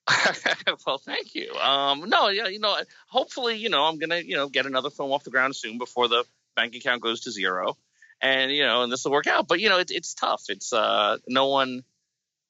well, 0.87 0.98
thank 0.98 1.34
you. 1.34 1.52
Um, 1.54 2.08
no, 2.08 2.28
yeah, 2.28 2.46
you 2.46 2.60
know, 2.60 2.76
hopefully, 3.08 3.56
you 3.56 3.69
know, 3.69 3.84
I'm 3.84 3.98
gonna 3.98 4.19
you 4.19 4.37
know 4.37 4.48
get 4.48 4.66
another 4.66 4.90
film 4.90 5.12
off 5.12 5.25
the 5.25 5.31
ground 5.31 5.56
soon 5.56 5.78
before 5.78 6.08
the 6.08 6.25
bank 6.54 6.75
account 6.75 7.02
goes 7.02 7.22
to 7.22 7.31
zero, 7.31 7.76
and 8.20 8.50
you 8.50 8.64
know, 8.64 8.82
and 8.82 8.93
this 8.93 9.04
will 9.04 9.12
work 9.12 9.26
out. 9.26 9.48
But 9.48 9.60
you 9.60 9.69
know, 9.69 9.78
it, 9.78 9.90
it's 9.90 10.14
tough. 10.14 10.44
It's 10.48 10.72
uh, 10.72 11.19
no 11.28 11.48
one. 11.48 11.82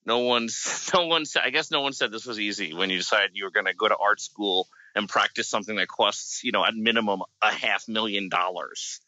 No 0.08 0.20
one's, 0.20 0.88
no 0.94 1.06
one 1.06 1.25
said, 1.25 1.42
I 1.44 1.50
guess 1.50 1.72
no 1.72 1.81
one 1.81 1.92
said 1.92 2.12
this 2.12 2.26
was 2.26 2.38
easy 2.38 2.72
when 2.72 2.90
you 2.90 2.96
decided 2.96 3.32
you 3.34 3.42
were 3.42 3.50
going 3.50 3.66
to 3.66 3.75
go 3.75 3.88
to 3.88 3.96
art 3.96 4.20
school 4.20 4.69
and 4.94 5.08
practice 5.08 5.49
something 5.49 5.75
that 5.75 5.88
costs, 5.88 6.44
you 6.44 6.52
know, 6.52 6.64
at 6.64 6.76
minimum 6.76 7.22
a 7.42 7.50
half 7.50 7.88
million 7.88 8.28
dollars 8.28 9.00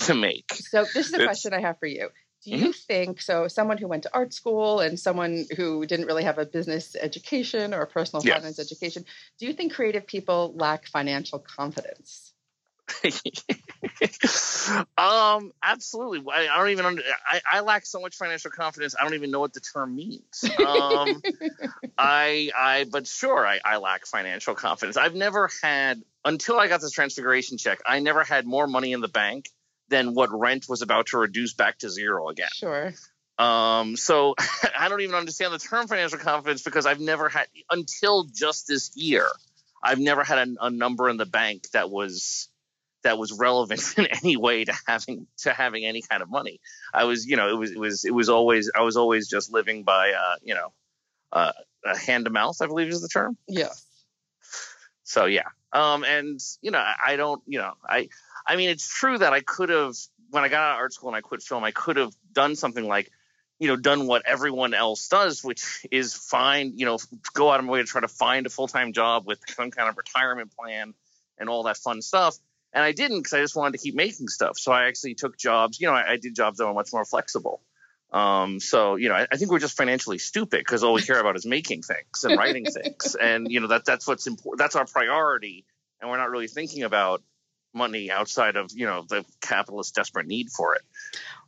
to 0.00 0.14
make. 0.14 0.52
So 0.52 0.84
this 0.84 1.06
is 1.08 1.14
a 1.14 1.24
question 1.24 1.54
I 1.54 1.60
have 1.60 1.78
for 1.78 1.86
you. 1.86 2.10
Do 2.46 2.52
you 2.52 2.68
mm-hmm. 2.68 2.70
think 2.70 3.20
so? 3.20 3.48
Someone 3.48 3.76
who 3.76 3.88
went 3.88 4.04
to 4.04 4.10
art 4.14 4.32
school 4.32 4.78
and 4.78 5.00
someone 5.00 5.46
who 5.56 5.84
didn't 5.84 6.06
really 6.06 6.22
have 6.22 6.38
a 6.38 6.46
business 6.46 6.94
education 6.94 7.74
or 7.74 7.82
a 7.82 7.88
personal 7.88 8.22
finance 8.22 8.60
education, 8.60 9.04
do 9.40 9.46
you 9.46 9.52
think 9.52 9.74
creative 9.74 10.06
people 10.06 10.54
lack 10.54 10.86
financial 10.86 11.40
confidence? 11.40 12.32
um, 14.96 15.50
absolutely. 15.60 16.22
I, 16.32 16.46
I 16.46 16.56
don't 16.58 16.68
even. 16.70 16.86
Under, 16.86 17.02
I, 17.28 17.40
I 17.54 17.60
lack 17.62 17.84
so 17.84 18.00
much 18.00 18.14
financial 18.14 18.52
confidence. 18.52 18.94
I 18.96 19.02
don't 19.02 19.14
even 19.14 19.32
know 19.32 19.40
what 19.40 19.52
the 19.52 19.58
term 19.58 19.96
means. 19.96 20.44
Um, 20.64 21.20
I, 21.98 22.52
I, 22.56 22.86
but 22.88 23.08
sure, 23.08 23.44
I, 23.44 23.58
I 23.64 23.78
lack 23.78 24.06
financial 24.06 24.54
confidence. 24.54 24.96
I've 24.96 25.16
never 25.16 25.50
had 25.64 26.00
until 26.24 26.60
I 26.60 26.68
got 26.68 26.80
this 26.80 26.92
transfiguration 26.92 27.58
check. 27.58 27.80
I 27.84 27.98
never 27.98 28.22
had 28.22 28.46
more 28.46 28.68
money 28.68 28.92
in 28.92 29.00
the 29.00 29.08
bank 29.08 29.50
than 29.88 30.14
what 30.14 30.30
rent 30.32 30.68
was 30.68 30.82
about 30.82 31.06
to 31.08 31.18
reduce 31.18 31.54
back 31.54 31.78
to 31.78 31.90
zero 31.90 32.28
again. 32.28 32.48
Sure. 32.52 32.92
Um, 33.38 33.96
so 33.96 34.34
I 34.78 34.88
don't 34.88 35.00
even 35.00 35.14
understand 35.14 35.52
the 35.52 35.58
term 35.58 35.86
financial 35.86 36.18
confidence 36.18 36.62
because 36.62 36.86
I've 36.86 37.00
never 37.00 37.28
had 37.28 37.46
until 37.70 38.24
just 38.24 38.66
this 38.66 38.96
year. 38.96 39.26
I've 39.82 40.00
never 40.00 40.24
had 40.24 40.48
a, 40.48 40.66
a 40.66 40.70
number 40.70 41.08
in 41.08 41.16
the 41.16 41.26
bank 41.26 41.70
that 41.72 41.90
was 41.90 42.48
that 43.02 43.18
was 43.18 43.32
relevant 43.32 43.94
in 43.98 44.06
any 44.06 44.36
way 44.36 44.64
to 44.64 44.74
having 44.86 45.26
to 45.38 45.52
having 45.52 45.84
any 45.84 46.02
kind 46.02 46.22
of 46.22 46.30
money. 46.30 46.60
I 46.92 47.04
was, 47.04 47.26
you 47.26 47.36
know, 47.36 47.48
it 47.48 47.56
was 47.56 47.70
it 47.70 47.78
was 47.78 48.04
it 48.04 48.14
was 48.14 48.28
always 48.28 48.70
I 48.74 48.82
was 48.82 48.96
always 48.96 49.28
just 49.28 49.52
living 49.52 49.84
by 49.84 50.12
uh, 50.12 50.36
you 50.42 50.54
know, 50.54 50.72
uh, 51.32 51.52
hand 51.94 52.24
to 52.24 52.30
mouth, 52.30 52.60
I 52.60 52.66
believe 52.66 52.88
is 52.88 53.02
the 53.02 53.08
term. 53.08 53.36
Yeah. 53.46 53.70
So 55.06 55.24
yeah. 55.24 55.48
Um 55.72 56.04
and 56.04 56.40
you 56.60 56.70
know, 56.70 56.84
I, 57.04 57.16
don't, 57.16 57.42
you 57.46 57.58
know, 57.58 57.72
I 57.88 58.08
I 58.46 58.56
mean 58.56 58.68
it's 58.68 58.86
true 58.86 59.16
that 59.18 59.32
I 59.32 59.40
could 59.40 59.70
have 59.70 59.94
when 60.30 60.44
I 60.44 60.48
got 60.48 60.60
out 60.60 60.72
of 60.72 60.78
art 60.78 60.92
school 60.92 61.08
and 61.08 61.16
I 61.16 61.20
quit 61.20 61.42
film, 61.42 61.64
I 61.64 61.70
could 61.70 61.96
have 61.96 62.12
done 62.32 62.56
something 62.56 62.86
like 62.86 63.10
you 63.58 63.68
know, 63.68 63.76
done 63.76 64.06
what 64.06 64.22
everyone 64.26 64.74
else 64.74 65.08
does, 65.08 65.42
which 65.42 65.86
is 65.90 66.12
find, 66.12 66.78
you 66.78 66.84
know, 66.84 66.98
go 67.32 67.50
out 67.50 67.58
of 67.58 67.64
my 67.64 67.72
way 67.72 67.78
to 67.78 67.86
try 67.86 68.02
to 68.02 68.08
find 68.08 68.44
a 68.44 68.50
full 68.50 68.68
time 68.68 68.92
job 68.92 69.26
with 69.26 69.40
some 69.48 69.70
kind 69.70 69.88
of 69.88 69.96
retirement 69.96 70.52
plan 70.54 70.92
and 71.38 71.48
all 71.48 71.62
that 71.62 71.78
fun 71.78 72.02
stuff 72.02 72.36
and 72.76 72.84
I 72.84 72.92
didn't 72.92 73.20
because 73.20 73.32
I 73.32 73.40
just 73.40 73.56
wanted 73.56 73.72
to 73.72 73.82
keep 73.82 73.94
making 73.94 74.28
stuff. 74.28 74.58
So 74.58 74.70
I 74.70 74.86
actually 74.86 75.14
took 75.14 75.38
jobs. 75.38 75.80
You 75.80 75.86
know, 75.86 75.94
I, 75.94 76.12
I 76.12 76.16
did 76.18 76.34
jobs 76.34 76.58
that 76.58 76.66
were 76.66 76.74
much 76.74 76.92
more 76.92 77.06
flexible. 77.06 77.62
Um, 78.12 78.60
so 78.60 78.96
you 78.96 79.08
know, 79.08 79.14
I, 79.16 79.26
I, 79.30 79.36
think 79.36 79.50
we're 79.50 79.58
just 79.58 79.76
financially 79.76 80.18
stupid 80.18 80.60
because 80.60 80.84
all 80.84 80.92
we 80.92 81.02
care 81.02 81.18
about 81.18 81.36
is 81.36 81.44
making 81.44 81.82
things 81.82 82.24
and 82.24 82.38
writing 82.38 82.64
things, 82.82 83.16
and 83.20 83.50
you 83.50 83.60
know 83.60 83.66
that 83.68 83.84
that's 83.84 84.06
what's 84.06 84.26
important. 84.26 84.58
That's 84.58 84.76
our 84.76 84.86
priority, 84.86 85.64
and 86.00 86.08
we're 86.08 86.16
not 86.16 86.30
really 86.30 86.46
thinking 86.46 86.84
about 86.84 87.22
money 87.74 88.10
outside 88.10 88.56
of 88.56 88.70
you 88.72 88.86
know 88.86 89.04
the 89.08 89.24
capitalist 89.40 89.94
desperate 89.94 90.26
need 90.26 90.50
for 90.50 90.76
it. 90.76 90.82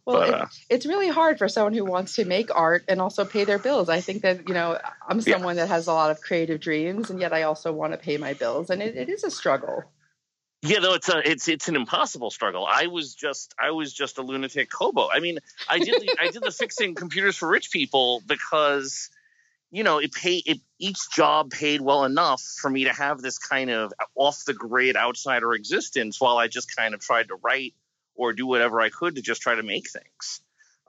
Well, 0.04 0.20
but, 0.20 0.34
uh, 0.34 0.42
it, 0.44 0.76
it's 0.76 0.86
really 0.86 1.08
hard 1.08 1.38
for 1.38 1.48
someone 1.48 1.74
who 1.74 1.84
wants 1.84 2.16
to 2.16 2.24
make 2.24 2.54
art 2.54 2.84
and 2.88 3.00
also 3.00 3.24
pay 3.24 3.44
their 3.44 3.58
bills. 3.58 3.88
I 3.88 4.00
think 4.00 4.22
that 4.22 4.48
you 4.48 4.54
know 4.54 4.78
I'm 5.06 5.20
someone 5.20 5.56
yeah. 5.56 5.64
that 5.64 5.68
has 5.68 5.86
a 5.86 5.92
lot 5.92 6.10
of 6.10 6.20
creative 6.20 6.60
dreams, 6.60 7.08
and 7.08 7.20
yet 7.20 7.32
I 7.32 7.42
also 7.42 7.72
want 7.72 7.92
to 7.92 7.98
pay 7.98 8.16
my 8.16 8.34
bills, 8.34 8.68
and 8.68 8.82
it, 8.82 8.96
it 8.96 9.08
is 9.08 9.22
a 9.22 9.30
struggle. 9.30 9.84
Yeah, 10.62 10.78
no, 10.78 10.94
it's 10.94 11.08
a 11.08 11.18
it's 11.28 11.46
it's 11.46 11.68
an 11.68 11.76
impossible 11.76 12.30
struggle. 12.30 12.66
I 12.68 12.88
was 12.88 13.14
just 13.14 13.54
I 13.60 13.70
was 13.70 13.92
just 13.92 14.18
a 14.18 14.22
lunatic 14.22 14.72
hobo. 14.72 15.08
I 15.08 15.20
mean, 15.20 15.38
I 15.68 15.78
did 15.78 16.00
the, 16.00 16.16
I 16.20 16.30
did 16.30 16.42
the 16.42 16.50
fixing 16.50 16.96
computers 16.96 17.36
for 17.36 17.48
rich 17.48 17.70
people 17.70 18.22
because 18.26 19.08
you 19.70 19.84
know 19.84 19.98
it 19.98 20.12
paid 20.12 20.42
it, 20.46 20.58
each 20.80 20.98
job 21.14 21.52
paid 21.52 21.80
well 21.80 22.04
enough 22.04 22.42
for 22.42 22.68
me 22.68 22.84
to 22.84 22.92
have 22.92 23.22
this 23.22 23.38
kind 23.38 23.70
of 23.70 23.92
off 24.16 24.44
the 24.46 24.54
grid 24.54 24.96
outsider 24.96 25.52
existence 25.52 26.20
while 26.20 26.38
I 26.38 26.48
just 26.48 26.74
kind 26.74 26.92
of 26.92 27.00
tried 27.00 27.28
to 27.28 27.36
write 27.36 27.74
or 28.16 28.32
do 28.32 28.44
whatever 28.44 28.80
I 28.80 28.90
could 28.90 29.14
to 29.14 29.22
just 29.22 29.40
try 29.40 29.54
to 29.54 29.62
make 29.62 29.88
things. 29.88 30.40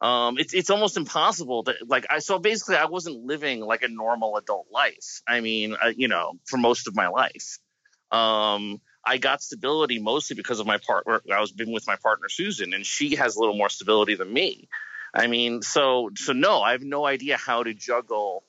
Um, 0.01 0.39
it's 0.39 0.55
it's 0.55 0.71
almost 0.71 0.97
impossible 0.97 1.65
to 1.65 1.75
like 1.85 2.07
I 2.09 2.19
so 2.19 2.39
basically 2.39 2.77
I 2.77 2.85
wasn't 2.85 3.23
living 3.23 3.59
like 3.59 3.83
a 3.83 3.87
normal 3.87 4.35
adult 4.37 4.65
life. 4.71 5.21
I 5.27 5.41
mean, 5.41 5.75
you 5.95 6.07
know, 6.07 6.39
for 6.45 6.57
most 6.57 6.87
of 6.87 6.95
my 6.95 7.09
life. 7.09 7.59
Um, 8.09 8.81
I 9.05 9.17
got 9.17 9.41
stability 9.41 9.99
mostly 9.99 10.35
because 10.35 10.59
of 10.59 10.67
my 10.67 10.77
partner. 10.77 11.21
I 11.31 11.39
was 11.39 11.51
been 11.51 11.71
with 11.71 11.87
my 11.87 11.95
partner 11.95 12.29
Susan, 12.29 12.73
and 12.73 12.85
she 12.85 13.15
has 13.15 13.35
a 13.35 13.39
little 13.39 13.55
more 13.55 13.69
stability 13.69 14.15
than 14.15 14.31
me. 14.31 14.67
I 15.13 15.27
mean, 15.27 15.61
so 15.61 16.11
so 16.15 16.33
no, 16.33 16.61
I 16.61 16.73
have 16.73 16.83
no 16.83 17.05
idea 17.05 17.37
how 17.37 17.63
to 17.63 17.73
juggle. 17.73 18.43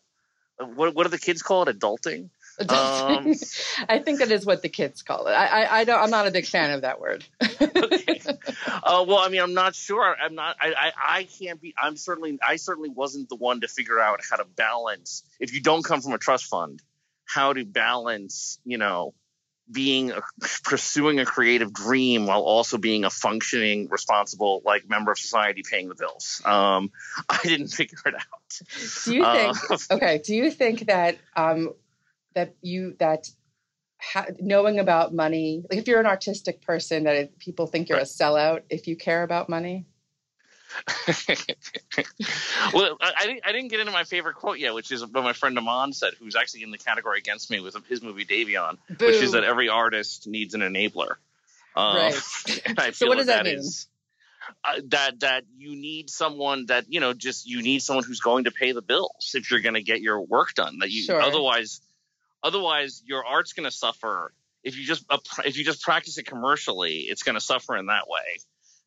What 0.58 0.94
what 0.94 1.04
do 1.04 1.08
the 1.08 1.18
kids 1.18 1.42
call 1.42 1.62
it? 1.62 1.78
Adulting. 1.78 2.30
Um, 2.68 3.32
I 3.88 4.00
think 4.00 4.18
that 4.18 4.30
is 4.30 4.44
what 4.44 4.60
the 4.60 4.68
kids 4.68 5.02
call 5.02 5.26
it. 5.28 5.32
I, 5.32 5.46
I, 5.46 5.78
I, 5.78 5.84
don't. 5.84 6.02
I'm 6.02 6.10
not 6.10 6.26
a 6.26 6.30
big 6.30 6.46
fan 6.46 6.72
of 6.72 6.82
that 6.82 7.00
word. 7.00 7.24
okay. 7.42 8.20
Uh, 8.82 9.04
well, 9.06 9.18
I 9.18 9.28
mean, 9.28 9.40
I'm 9.40 9.54
not 9.54 9.74
sure. 9.74 10.16
I'm 10.20 10.34
not. 10.34 10.56
I, 10.60 10.72
I, 10.72 10.92
I 11.18 11.24
can't 11.24 11.60
be. 11.60 11.74
I'm 11.80 11.96
certainly. 11.96 12.38
I 12.46 12.56
certainly 12.56 12.88
wasn't 12.88 13.28
the 13.28 13.36
one 13.36 13.60
to 13.60 13.68
figure 13.68 13.98
out 13.98 14.20
how 14.28 14.36
to 14.36 14.44
balance. 14.44 15.22
If 15.38 15.54
you 15.54 15.60
don't 15.60 15.84
come 15.84 16.00
from 16.00 16.12
a 16.12 16.18
trust 16.18 16.46
fund, 16.46 16.82
how 17.24 17.52
to 17.52 17.64
balance. 17.64 18.58
You 18.64 18.78
know, 18.78 19.14
being 19.70 20.10
a, 20.10 20.20
pursuing 20.64 21.20
a 21.20 21.24
creative 21.24 21.72
dream 21.72 22.26
while 22.26 22.42
also 22.42 22.78
being 22.78 23.04
a 23.04 23.10
functioning, 23.10 23.88
responsible 23.90 24.62
like 24.64 24.88
member 24.88 25.12
of 25.12 25.18
society, 25.18 25.62
paying 25.68 25.88
the 25.88 25.94
bills. 25.94 26.42
Um, 26.44 26.90
I 27.28 27.40
didn't 27.42 27.68
figure 27.68 27.98
it 28.06 28.14
out. 28.14 28.60
Do 29.04 29.14
you 29.14 29.24
think? 29.24 29.70
Uh, 29.70 29.76
okay. 29.94 30.18
Do 30.24 30.34
you 30.34 30.50
think 30.50 30.86
that 30.86 31.18
um, 31.36 31.74
that 32.34 32.54
you 32.62 32.96
that 32.98 33.28
ha- 34.00 34.26
knowing 34.38 34.78
about 34.78 35.14
money, 35.14 35.64
like 35.70 35.78
if 35.78 35.88
you're 35.88 36.00
an 36.00 36.06
artistic 36.06 36.62
person, 36.62 37.04
that 37.04 37.38
people 37.38 37.66
think 37.66 37.88
you're 37.88 37.98
right. 37.98 38.06
a 38.06 38.10
sellout 38.10 38.62
if 38.70 38.86
you 38.86 38.96
care 38.96 39.22
about 39.22 39.48
money? 39.48 39.86
well, 42.72 42.96
I, 43.00 43.40
I, 43.44 43.52
didn't, 43.52 43.68
get 43.68 43.80
into 43.80 43.92
my 43.92 44.04
favorite 44.04 44.36
quote 44.36 44.58
yet, 44.58 44.74
which 44.74 44.92
is 44.92 45.04
what 45.04 45.24
my 45.24 45.32
friend 45.32 45.58
Amman 45.58 45.92
said, 45.92 46.14
who's 46.18 46.36
actually 46.36 46.62
in 46.62 46.70
the 46.70 46.78
category 46.78 47.18
against 47.18 47.50
me 47.50 47.60
with 47.60 47.76
his 47.88 48.02
movie 48.02 48.24
Dayveon, 48.24 48.78
Boo. 48.88 49.06
which 49.06 49.16
is 49.16 49.32
that 49.32 49.44
every 49.44 49.68
artist 49.68 50.26
needs 50.26 50.54
an 50.54 50.60
enabler. 50.60 51.16
Uh, 51.74 52.10
right. 52.76 52.94
so 52.94 53.06
what 53.06 53.18
does 53.18 53.26
that, 53.26 53.44
that 53.44 53.44
mean? 53.44 53.58
Is, 53.58 53.88
uh, 54.64 54.80
that 54.88 55.20
that 55.20 55.44
you 55.56 55.76
need 55.76 56.10
someone 56.10 56.66
that 56.66 56.86
you 56.88 56.98
know 56.98 57.12
just 57.12 57.46
you 57.46 57.62
need 57.62 57.82
someone 57.82 58.04
who's 58.04 58.20
going 58.20 58.44
to 58.44 58.50
pay 58.50 58.72
the 58.72 58.82
bills 58.82 59.32
if 59.34 59.50
you're 59.50 59.60
going 59.60 59.74
to 59.74 59.82
get 59.82 60.00
your 60.00 60.20
work 60.20 60.54
done. 60.54 60.78
That 60.80 60.90
you 60.90 61.02
sure. 61.02 61.20
otherwise 61.20 61.80
otherwise 62.42 63.02
your 63.06 63.24
art's 63.24 63.52
going 63.52 63.68
to 63.68 63.70
suffer 63.70 64.32
if 64.64 64.76
you 64.76 64.84
just 64.84 65.04
uh, 65.10 65.18
if 65.44 65.56
you 65.56 65.64
just 65.64 65.82
practice 65.82 66.18
it 66.18 66.26
commercially. 66.26 67.00
It's 67.00 67.22
going 67.22 67.34
to 67.34 67.40
suffer 67.40 67.76
in 67.76 67.86
that 67.86 68.08
way 68.08 68.38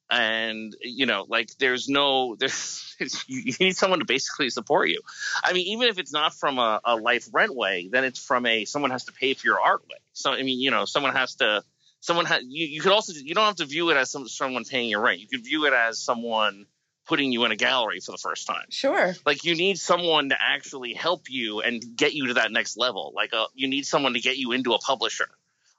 and 0.09 0.75
you 0.81 1.05
know 1.05 1.25
like 1.27 1.49
there's 1.59 1.89
no 1.89 2.35
there's 2.39 2.95
you 3.27 3.53
need 3.59 3.75
someone 3.75 3.99
to 3.99 4.05
basically 4.05 4.49
support 4.49 4.89
you. 4.89 5.01
I 5.43 5.53
mean 5.53 5.67
even 5.67 5.89
if 5.89 5.97
it's 5.97 6.13
not 6.13 6.33
from 6.33 6.59
a, 6.59 6.79
a, 6.83 6.95
life 6.95 7.27
rent 7.33 7.55
way 7.55 7.89
then 7.91 8.03
it's 8.03 8.19
from 8.19 8.45
a 8.45 8.65
someone 8.65 8.91
has 8.91 9.05
to 9.05 9.13
pay 9.13 9.33
for 9.33 9.47
your 9.47 9.59
art 9.59 9.81
way. 9.81 9.97
So 10.13 10.31
i 10.31 10.43
mean 10.43 10.59
you 10.59 10.71
know 10.71 10.85
someone 10.85 11.13
has 11.13 11.35
to 11.35 11.63
someone 11.99 12.25
has 12.25 12.43
you, 12.47 12.67
you 12.67 12.81
could 12.81 12.91
also 12.91 13.13
you 13.13 13.33
don't 13.33 13.45
have 13.45 13.55
to 13.55 13.65
view 13.65 13.89
it 13.89 13.97
as 13.97 14.11
some, 14.11 14.27
someone 14.27 14.65
paying 14.65 14.89
your 14.89 15.01
rent. 15.01 15.19
You 15.19 15.27
could 15.27 15.43
view 15.43 15.65
it 15.65 15.73
as 15.73 15.99
someone 15.99 16.65
putting 17.05 17.31
you 17.31 17.43
in 17.45 17.51
a 17.51 17.55
gallery 17.55 17.99
for 17.99 18.11
the 18.11 18.17
first 18.17 18.47
time. 18.47 18.65
Sure. 18.69 19.13
Like 19.25 19.43
you 19.43 19.55
need 19.55 19.77
someone 19.77 20.29
to 20.29 20.37
actually 20.39 20.93
help 20.93 21.29
you 21.29 21.61
and 21.61 21.83
get 21.95 22.13
you 22.13 22.27
to 22.27 22.35
that 22.35 22.51
next 22.51 22.77
level. 22.77 23.11
Like 23.15 23.31
a, 23.33 23.41
uh, 23.41 23.45
you 23.53 23.67
need 23.67 23.85
someone 23.85 24.13
to 24.13 24.19
get 24.19 24.37
you 24.37 24.51
into 24.51 24.73
a 24.73 24.79
publisher 24.79 25.27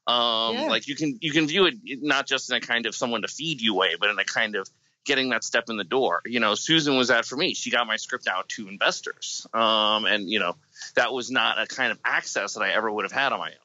um, 0.06 0.54
yeah. 0.54 0.66
Like 0.66 0.87
you 0.87 0.96
can 0.96 1.18
you 1.20 1.32
can 1.32 1.46
view 1.46 1.66
it 1.66 1.75
not 1.84 2.26
just 2.26 2.50
in 2.50 2.56
a 2.56 2.61
kind 2.61 2.87
of 2.87 2.94
someone 2.94 3.23
to 3.23 3.28
feed 3.28 3.61
you 3.61 3.75
way, 3.75 3.96
but 3.99 4.11
in 4.11 4.18
a 4.18 4.25
kind 4.25 4.54
of 4.54 4.68
getting 5.04 5.30
that 5.30 5.44
step 5.44 5.64
in 5.68 5.76
the 5.76 5.84
door. 5.84 6.20
You 6.26 6.40
know, 6.40 6.54
Susan 6.54 6.96
was 6.96 7.08
that 7.08 7.25
for 7.25 7.37
me. 7.37 7.54
She 7.54 7.70
got 7.70 7.87
my 7.87 7.96
script 7.96 8.26
out 8.28 8.49
to 8.50 8.68
investors, 8.68 9.46
um, 9.54 10.04
and 10.04 10.28
you 10.28 10.40
know 10.40 10.56
that 10.96 11.12
was 11.12 11.30
not 11.30 11.58
a 11.58 11.66
kind 11.66 11.90
of 11.90 11.99
access 12.04 12.54
that 12.54 12.62
I 12.62 12.73
ever 12.73 12.90
would 12.90 13.04
have 13.04 13.12
had 13.12 13.32
on 13.32 13.38
my 13.38 13.49
own. 13.49 13.56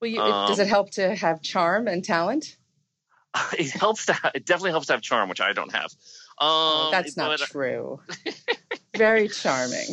Well, 0.00 0.10
you, 0.10 0.20
um, 0.20 0.48
does 0.48 0.58
it 0.58 0.68
help 0.68 0.90
to 0.92 1.14
have 1.14 1.42
charm 1.42 1.88
and 1.88 2.04
talent? 2.04 2.56
It 3.58 3.70
helps 3.70 4.06
to. 4.06 4.12
Have, 4.12 4.30
it 4.36 4.46
definitely 4.46 4.70
helps 4.70 4.86
to 4.86 4.92
have 4.92 5.02
charm, 5.02 5.28
which 5.28 5.40
I 5.40 5.52
don't 5.54 5.72
have. 5.72 5.92
Oh, 6.38 6.84
um, 6.84 6.92
that's 6.92 7.16
not 7.16 7.36
but, 7.36 7.48
true. 7.48 8.00
Very 8.96 9.26
charming. 9.26 9.88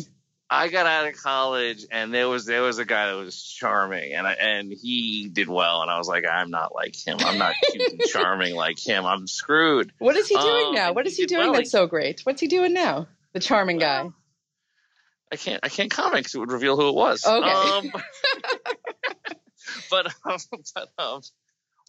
I 0.52 0.68
got 0.68 0.84
out 0.84 1.06
of 1.06 1.16
college 1.16 1.86
and 1.90 2.12
there 2.12 2.28
was 2.28 2.44
there 2.44 2.60
was 2.60 2.78
a 2.78 2.84
guy 2.84 3.06
that 3.06 3.16
was 3.16 3.42
charming 3.42 4.12
and 4.12 4.26
I, 4.26 4.32
and 4.32 4.70
he 4.70 5.30
did 5.32 5.48
well 5.48 5.80
and 5.80 5.90
I 5.90 5.96
was 5.96 6.06
like 6.06 6.24
I'm 6.30 6.50
not 6.50 6.74
like 6.74 6.94
him 6.94 7.16
I'm 7.20 7.38
not 7.38 7.54
cute 7.70 7.92
and 7.92 8.00
charming 8.08 8.54
like 8.54 8.78
him 8.78 9.06
I'm 9.06 9.26
screwed. 9.26 9.92
What 9.98 10.14
is 10.14 10.28
he 10.28 10.36
doing 10.36 10.66
um, 10.66 10.74
now? 10.74 10.92
What 10.92 11.06
is 11.06 11.16
he, 11.16 11.22
he 11.22 11.26
doing 11.26 11.46
well. 11.46 11.54
that's 11.54 11.70
so 11.70 11.86
great? 11.86 12.20
What's 12.24 12.42
he 12.42 12.48
doing 12.48 12.74
now? 12.74 13.08
The 13.32 13.40
charming 13.40 13.78
well, 13.78 14.04
guy. 14.04 14.10
I 15.32 15.36
can't 15.36 15.60
I 15.62 15.70
can't 15.70 15.90
comment 15.90 16.18
because 16.18 16.34
it 16.34 16.38
would 16.38 16.52
reveal 16.52 16.76
who 16.76 16.90
it 16.90 16.94
was. 16.94 17.26
Okay. 17.26 17.50
Um, 17.50 17.90
but, 19.90 20.14
um, 20.26 20.38
but 20.74 20.88
um, 20.98 21.22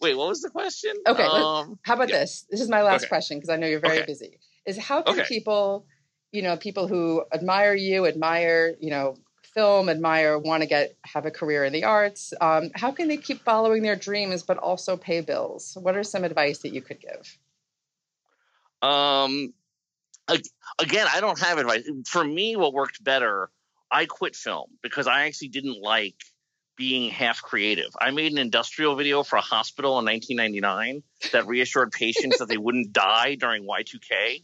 wait, 0.00 0.16
what 0.16 0.28
was 0.28 0.40
the 0.40 0.48
question? 0.48 0.94
Okay, 1.06 1.22
um, 1.22 1.78
how 1.82 1.94
about 1.94 2.08
yeah. 2.08 2.20
this? 2.20 2.46
This 2.50 2.62
is 2.62 2.70
my 2.70 2.82
last 2.82 3.02
okay. 3.02 3.08
question 3.08 3.36
because 3.36 3.50
I 3.50 3.56
know 3.56 3.66
you're 3.66 3.80
very 3.80 3.98
okay. 3.98 4.06
busy. 4.06 4.40
Is 4.64 4.78
how 4.78 5.02
can 5.02 5.20
okay. 5.20 5.28
people 5.28 5.84
you 6.34 6.42
know, 6.42 6.56
people 6.56 6.88
who 6.88 7.24
admire 7.32 7.74
you, 7.74 8.06
admire, 8.06 8.74
you 8.80 8.90
know, 8.90 9.16
film, 9.54 9.88
admire, 9.88 10.36
want 10.36 10.64
to 10.64 10.68
get 10.68 10.96
have 11.04 11.26
a 11.26 11.30
career 11.30 11.64
in 11.64 11.72
the 11.72 11.84
arts. 11.84 12.34
Um, 12.40 12.72
how 12.74 12.90
can 12.90 13.06
they 13.06 13.16
keep 13.16 13.44
following 13.44 13.84
their 13.84 13.94
dreams 13.94 14.42
but 14.42 14.58
also 14.58 14.96
pay 14.96 15.20
bills? 15.20 15.78
What 15.80 15.96
are 15.96 16.02
some 16.02 16.24
advice 16.24 16.58
that 16.58 16.74
you 16.74 16.82
could 16.82 16.98
give? 17.00 17.38
Um, 18.82 19.54
again, 20.80 21.06
I 21.14 21.20
don't 21.20 21.38
have 21.38 21.58
advice. 21.58 21.88
For 22.04 22.24
me, 22.24 22.56
what 22.56 22.72
worked 22.72 23.02
better, 23.04 23.48
I 23.92 24.06
quit 24.06 24.34
film 24.34 24.70
because 24.82 25.06
I 25.06 25.26
actually 25.26 25.48
didn't 25.48 25.80
like 25.80 26.16
being 26.76 27.10
half 27.10 27.42
creative. 27.42 27.90
I 28.00 28.10
made 28.10 28.32
an 28.32 28.38
industrial 28.38 28.96
video 28.96 29.22
for 29.22 29.36
a 29.36 29.40
hospital 29.40 29.98
in 29.98 30.04
1999 30.04 31.02
that 31.32 31.46
reassured 31.46 31.92
patients 31.92 32.38
that 32.38 32.48
they 32.48 32.56
wouldn't 32.56 32.92
die 32.92 33.36
during 33.36 33.66
Y2K. 33.66 34.42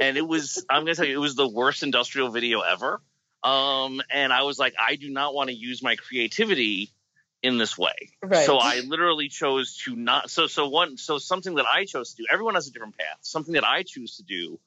And 0.00 0.16
it 0.16 0.26
was, 0.26 0.64
I'm 0.68 0.84
going 0.84 0.94
to 0.94 0.96
tell 0.96 1.06
you, 1.06 1.16
it 1.16 1.20
was 1.20 1.34
the 1.34 1.48
worst 1.48 1.82
industrial 1.82 2.30
video 2.30 2.60
ever. 2.60 3.00
Um, 3.42 4.00
and 4.10 4.32
I 4.32 4.42
was 4.42 4.58
like, 4.58 4.74
I 4.78 4.96
do 4.96 5.10
not 5.10 5.34
want 5.34 5.50
to 5.50 5.54
use 5.54 5.82
my 5.82 5.96
creativity 5.96 6.92
in 7.42 7.58
this 7.58 7.76
way. 7.76 7.94
Right. 8.22 8.46
So 8.46 8.56
I 8.56 8.80
literally 8.80 9.28
chose 9.28 9.76
to 9.84 9.94
not. 9.94 10.30
So, 10.30 10.46
so 10.46 10.68
one, 10.68 10.96
so 10.96 11.18
something 11.18 11.56
that 11.56 11.66
I 11.66 11.84
chose 11.84 12.14
to 12.14 12.22
do, 12.22 12.26
everyone 12.32 12.54
has 12.54 12.68
a 12.68 12.72
different 12.72 12.96
path. 12.96 13.18
Something 13.20 13.54
that 13.54 13.66
I 13.66 13.82
choose 13.82 14.16
to 14.16 14.22
do 14.22 14.58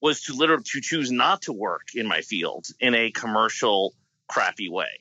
was 0.00 0.22
to 0.22 0.34
literally 0.34 0.62
to 0.64 0.80
choose 0.80 1.10
not 1.10 1.42
to 1.42 1.52
work 1.52 1.88
in 1.94 2.06
my 2.06 2.22
field 2.22 2.66
in 2.80 2.94
a 2.94 3.10
commercial, 3.10 3.94
crappy 4.28 4.68
way 4.68 5.00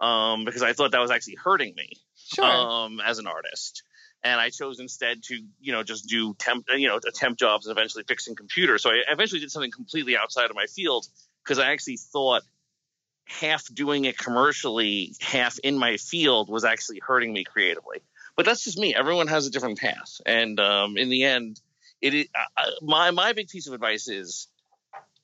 um, 0.00 0.44
because 0.44 0.62
I 0.62 0.72
thought 0.72 0.92
that 0.92 1.00
was 1.00 1.10
actually 1.10 1.36
hurting 1.36 1.74
me 1.76 1.90
sure. 2.16 2.44
um, 2.44 3.00
as 3.04 3.18
an 3.18 3.26
artist. 3.26 3.82
And 4.24 4.40
I 4.40 4.50
chose 4.50 4.80
instead 4.80 5.22
to, 5.24 5.38
you 5.60 5.72
know, 5.72 5.84
just 5.84 6.08
do 6.08 6.34
temp, 6.34 6.66
you 6.74 6.88
know, 6.88 6.98
temp 6.98 7.38
jobs 7.38 7.66
and 7.66 7.76
eventually 7.76 8.04
fixing 8.06 8.34
computers. 8.34 8.82
So 8.82 8.90
I 8.90 9.02
eventually 9.08 9.40
did 9.40 9.50
something 9.50 9.70
completely 9.70 10.16
outside 10.16 10.50
of 10.50 10.56
my 10.56 10.66
field 10.66 11.06
because 11.44 11.60
I 11.60 11.70
actually 11.70 11.98
thought 11.98 12.42
half 13.28 13.72
doing 13.72 14.06
it 14.06 14.18
commercially, 14.18 15.14
half 15.20 15.58
in 15.60 15.78
my 15.78 15.98
field 15.98 16.48
was 16.48 16.64
actually 16.64 16.98
hurting 16.98 17.32
me 17.32 17.44
creatively. 17.44 17.98
But 18.36 18.46
that's 18.46 18.64
just 18.64 18.78
me. 18.78 18.94
Everyone 18.94 19.28
has 19.28 19.46
a 19.46 19.50
different 19.50 19.78
path, 19.78 20.20
and 20.24 20.58
um, 20.60 20.96
in 20.96 21.08
the 21.08 21.24
end, 21.24 21.60
it 22.00 22.14
is, 22.14 22.26
uh, 22.56 22.70
my 22.82 23.10
my 23.10 23.32
big 23.32 23.48
piece 23.48 23.66
of 23.66 23.74
advice 23.74 24.08
is 24.08 24.46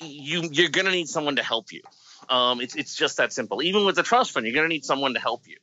you 0.00 0.42
you're 0.50 0.68
going 0.68 0.86
to 0.86 0.90
need 0.90 1.08
someone 1.08 1.36
to 1.36 1.42
help 1.42 1.72
you. 1.72 1.82
Um, 2.28 2.60
it's 2.60 2.74
it's 2.74 2.94
just 2.94 3.18
that 3.18 3.32
simple. 3.32 3.62
Even 3.62 3.84
with 3.84 3.96
the 3.96 4.02
trust 4.02 4.32
fund, 4.32 4.46
you're 4.46 4.54
going 4.54 4.64
to 4.68 4.72
need 4.72 4.84
someone 4.84 5.14
to 5.14 5.20
help 5.20 5.46
you. 5.46 5.56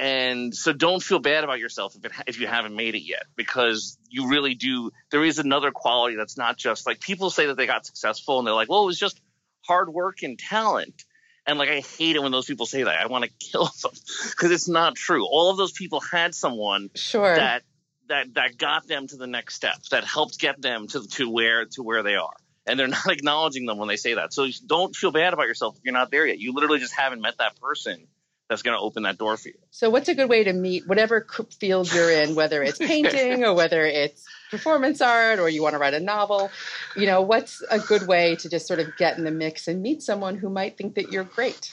And 0.00 0.54
so 0.54 0.72
don't 0.72 1.02
feel 1.02 1.18
bad 1.18 1.44
about 1.44 1.58
yourself 1.58 1.94
if, 1.94 2.04
it, 2.06 2.12
if 2.26 2.40
you 2.40 2.46
haven't 2.46 2.74
made 2.74 2.94
it 2.94 3.02
yet, 3.02 3.24
because 3.36 3.98
you 4.08 4.28
really 4.28 4.54
do. 4.54 4.92
There 5.10 5.22
is 5.22 5.38
another 5.38 5.72
quality 5.72 6.16
that's 6.16 6.38
not 6.38 6.56
just 6.56 6.86
like 6.86 7.00
people 7.00 7.28
say 7.28 7.46
that 7.46 7.56
they 7.56 7.66
got 7.66 7.84
successful 7.84 8.38
and 8.38 8.46
they're 8.46 8.54
like, 8.54 8.70
well, 8.70 8.82
it 8.82 8.86
was 8.86 8.98
just 8.98 9.20
hard 9.66 9.90
work 9.90 10.22
and 10.22 10.38
talent. 10.38 11.04
And 11.46 11.58
like, 11.58 11.68
I 11.68 11.80
hate 11.80 12.16
it 12.16 12.22
when 12.22 12.32
those 12.32 12.46
people 12.46 12.64
say 12.64 12.82
that. 12.82 12.98
I 12.98 13.06
want 13.08 13.24
to 13.24 13.30
kill 13.50 13.64
them 13.82 13.92
because 14.30 14.50
it's 14.50 14.68
not 14.68 14.94
true. 14.94 15.26
All 15.26 15.50
of 15.50 15.58
those 15.58 15.72
people 15.72 16.00
had 16.00 16.34
someone 16.34 16.90
sure. 16.94 17.34
that 17.34 17.62
that 18.08 18.34
that 18.34 18.56
got 18.56 18.86
them 18.86 19.06
to 19.06 19.16
the 19.16 19.26
next 19.26 19.54
step, 19.54 19.82
that 19.90 20.04
helped 20.04 20.38
get 20.38 20.62
them 20.62 20.86
to 20.88 21.06
to 21.08 21.28
where 21.28 21.66
to 21.66 21.82
where 21.82 22.02
they 22.02 22.14
are. 22.14 22.36
And 22.66 22.78
they're 22.78 22.88
not 22.98 23.10
acknowledging 23.10 23.66
them 23.66 23.78
when 23.78 23.88
they 23.88 23.96
say 23.96 24.14
that. 24.14 24.32
So 24.32 24.46
don't 24.66 24.94
feel 24.94 25.10
bad 25.10 25.32
about 25.32 25.46
yourself 25.46 25.76
if 25.76 25.84
you're 25.84 25.94
not 25.94 26.10
there 26.10 26.26
yet. 26.26 26.38
You 26.38 26.52
literally 26.52 26.78
just 26.78 26.94
haven't 26.94 27.20
met 27.20 27.38
that 27.38 27.60
person 27.60 28.06
that's 28.50 28.62
going 28.62 28.76
to 28.76 28.82
open 28.82 29.04
that 29.04 29.16
door 29.16 29.36
for 29.36 29.48
you. 29.48 29.54
So, 29.70 29.90
what's 29.90 30.08
a 30.08 30.14
good 30.14 30.28
way 30.28 30.42
to 30.42 30.52
meet 30.52 30.86
whatever 30.86 31.24
field 31.60 31.90
you're 31.94 32.10
in, 32.10 32.34
whether 32.34 32.62
it's 32.62 32.78
painting 32.86 33.44
or 33.44 33.54
whether 33.54 33.86
it's 33.86 34.26
performance 34.50 35.00
art 35.00 35.38
or 35.38 35.48
you 35.48 35.62
want 35.62 35.74
to 35.74 35.78
write 35.78 35.94
a 35.94 36.00
novel? 36.00 36.50
You 36.96 37.06
know, 37.06 37.22
what's 37.22 37.62
a 37.70 37.78
good 37.78 38.08
way 38.08 38.36
to 38.36 38.50
just 38.50 38.66
sort 38.66 38.80
of 38.80 38.96
get 38.96 39.16
in 39.16 39.24
the 39.24 39.30
mix 39.30 39.68
and 39.68 39.80
meet 39.80 40.02
someone 40.02 40.36
who 40.36 40.50
might 40.50 40.76
think 40.76 40.96
that 40.96 41.12
you're 41.12 41.24
great? 41.24 41.72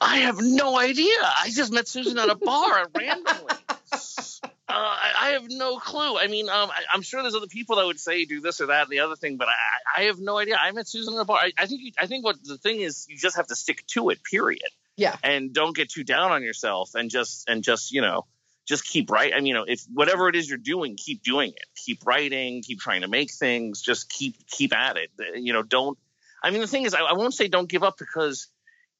I 0.00 0.18
have 0.18 0.38
no 0.40 0.78
idea. 0.78 1.12
I 1.22 1.50
just 1.52 1.72
met 1.72 1.88
Susan 1.88 2.18
at 2.18 2.30
a 2.30 2.36
bar 2.36 2.86
randomly. 2.96 3.54
Uh, 4.70 4.74
I, 4.76 5.12
I, 5.20 5.30
have 5.30 5.48
no 5.48 5.78
clue. 5.78 6.16
I 6.18 6.26
mean, 6.26 6.48
um, 6.48 6.70
I, 6.70 6.94
am 6.94 7.02
sure 7.02 7.22
there's 7.22 7.34
other 7.34 7.46
people 7.46 7.76
that 7.76 7.86
would 7.86 8.00
say 8.00 8.24
do 8.24 8.40
this 8.40 8.60
or 8.60 8.66
that 8.66 8.82
and 8.82 8.90
the 8.90 9.00
other 9.00 9.16
thing, 9.16 9.36
but 9.36 9.48
I, 9.48 10.02
I 10.02 10.04
have 10.04 10.18
no 10.18 10.38
idea. 10.38 10.56
I 10.56 10.70
met 10.72 10.88
Susan 10.88 11.14
at 11.14 11.20
a 11.20 11.24
bar. 11.24 11.38
I, 11.38 11.52
I 11.58 11.66
think 11.66 11.82
you, 11.82 11.92
I 11.98 12.06
think 12.06 12.24
what 12.24 12.42
the 12.42 12.56
thing 12.56 12.80
is, 12.80 13.06
you 13.08 13.16
just 13.16 13.36
have 13.36 13.46
to 13.48 13.56
stick 13.56 13.86
to 13.88 14.10
it. 14.10 14.22
Period. 14.22 14.68
Yeah. 14.96 15.16
And 15.22 15.52
don't 15.52 15.74
get 15.74 15.90
too 15.90 16.04
down 16.04 16.32
on 16.32 16.42
yourself, 16.42 16.94
and 16.94 17.10
just 17.10 17.48
and 17.48 17.62
just 17.62 17.92
you 17.92 18.02
know 18.02 18.26
just 18.66 18.84
keep 18.84 19.10
writing. 19.10 19.34
I 19.34 19.38
mean, 19.38 19.46
you 19.46 19.54
know, 19.54 19.64
if 19.66 19.82
whatever 19.92 20.28
it 20.28 20.36
is 20.36 20.48
you're 20.48 20.58
doing, 20.58 20.96
keep 20.96 21.22
doing 21.22 21.50
it. 21.50 21.66
Keep 21.74 22.06
writing. 22.06 22.62
Keep 22.62 22.80
trying 22.80 23.00
to 23.00 23.08
make 23.08 23.32
things. 23.32 23.82
Just 23.82 24.08
keep 24.08 24.36
keep 24.46 24.74
at 24.74 24.96
it. 24.96 25.10
You 25.34 25.52
know, 25.52 25.62
don't. 25.62 25.98
I 26.42 26.50
mean, 26.50 26.60
the 26.60 26.66
thing 26.66 26.84
is, 26.84 26.94
I, 26.94 27.00
I 27.00 27.12
won't 27.14 27.34
say 27.34 27.48
don't 27.48 27.68
give 27.68 27.82
up 27.82 27.98
because 27.98 28.46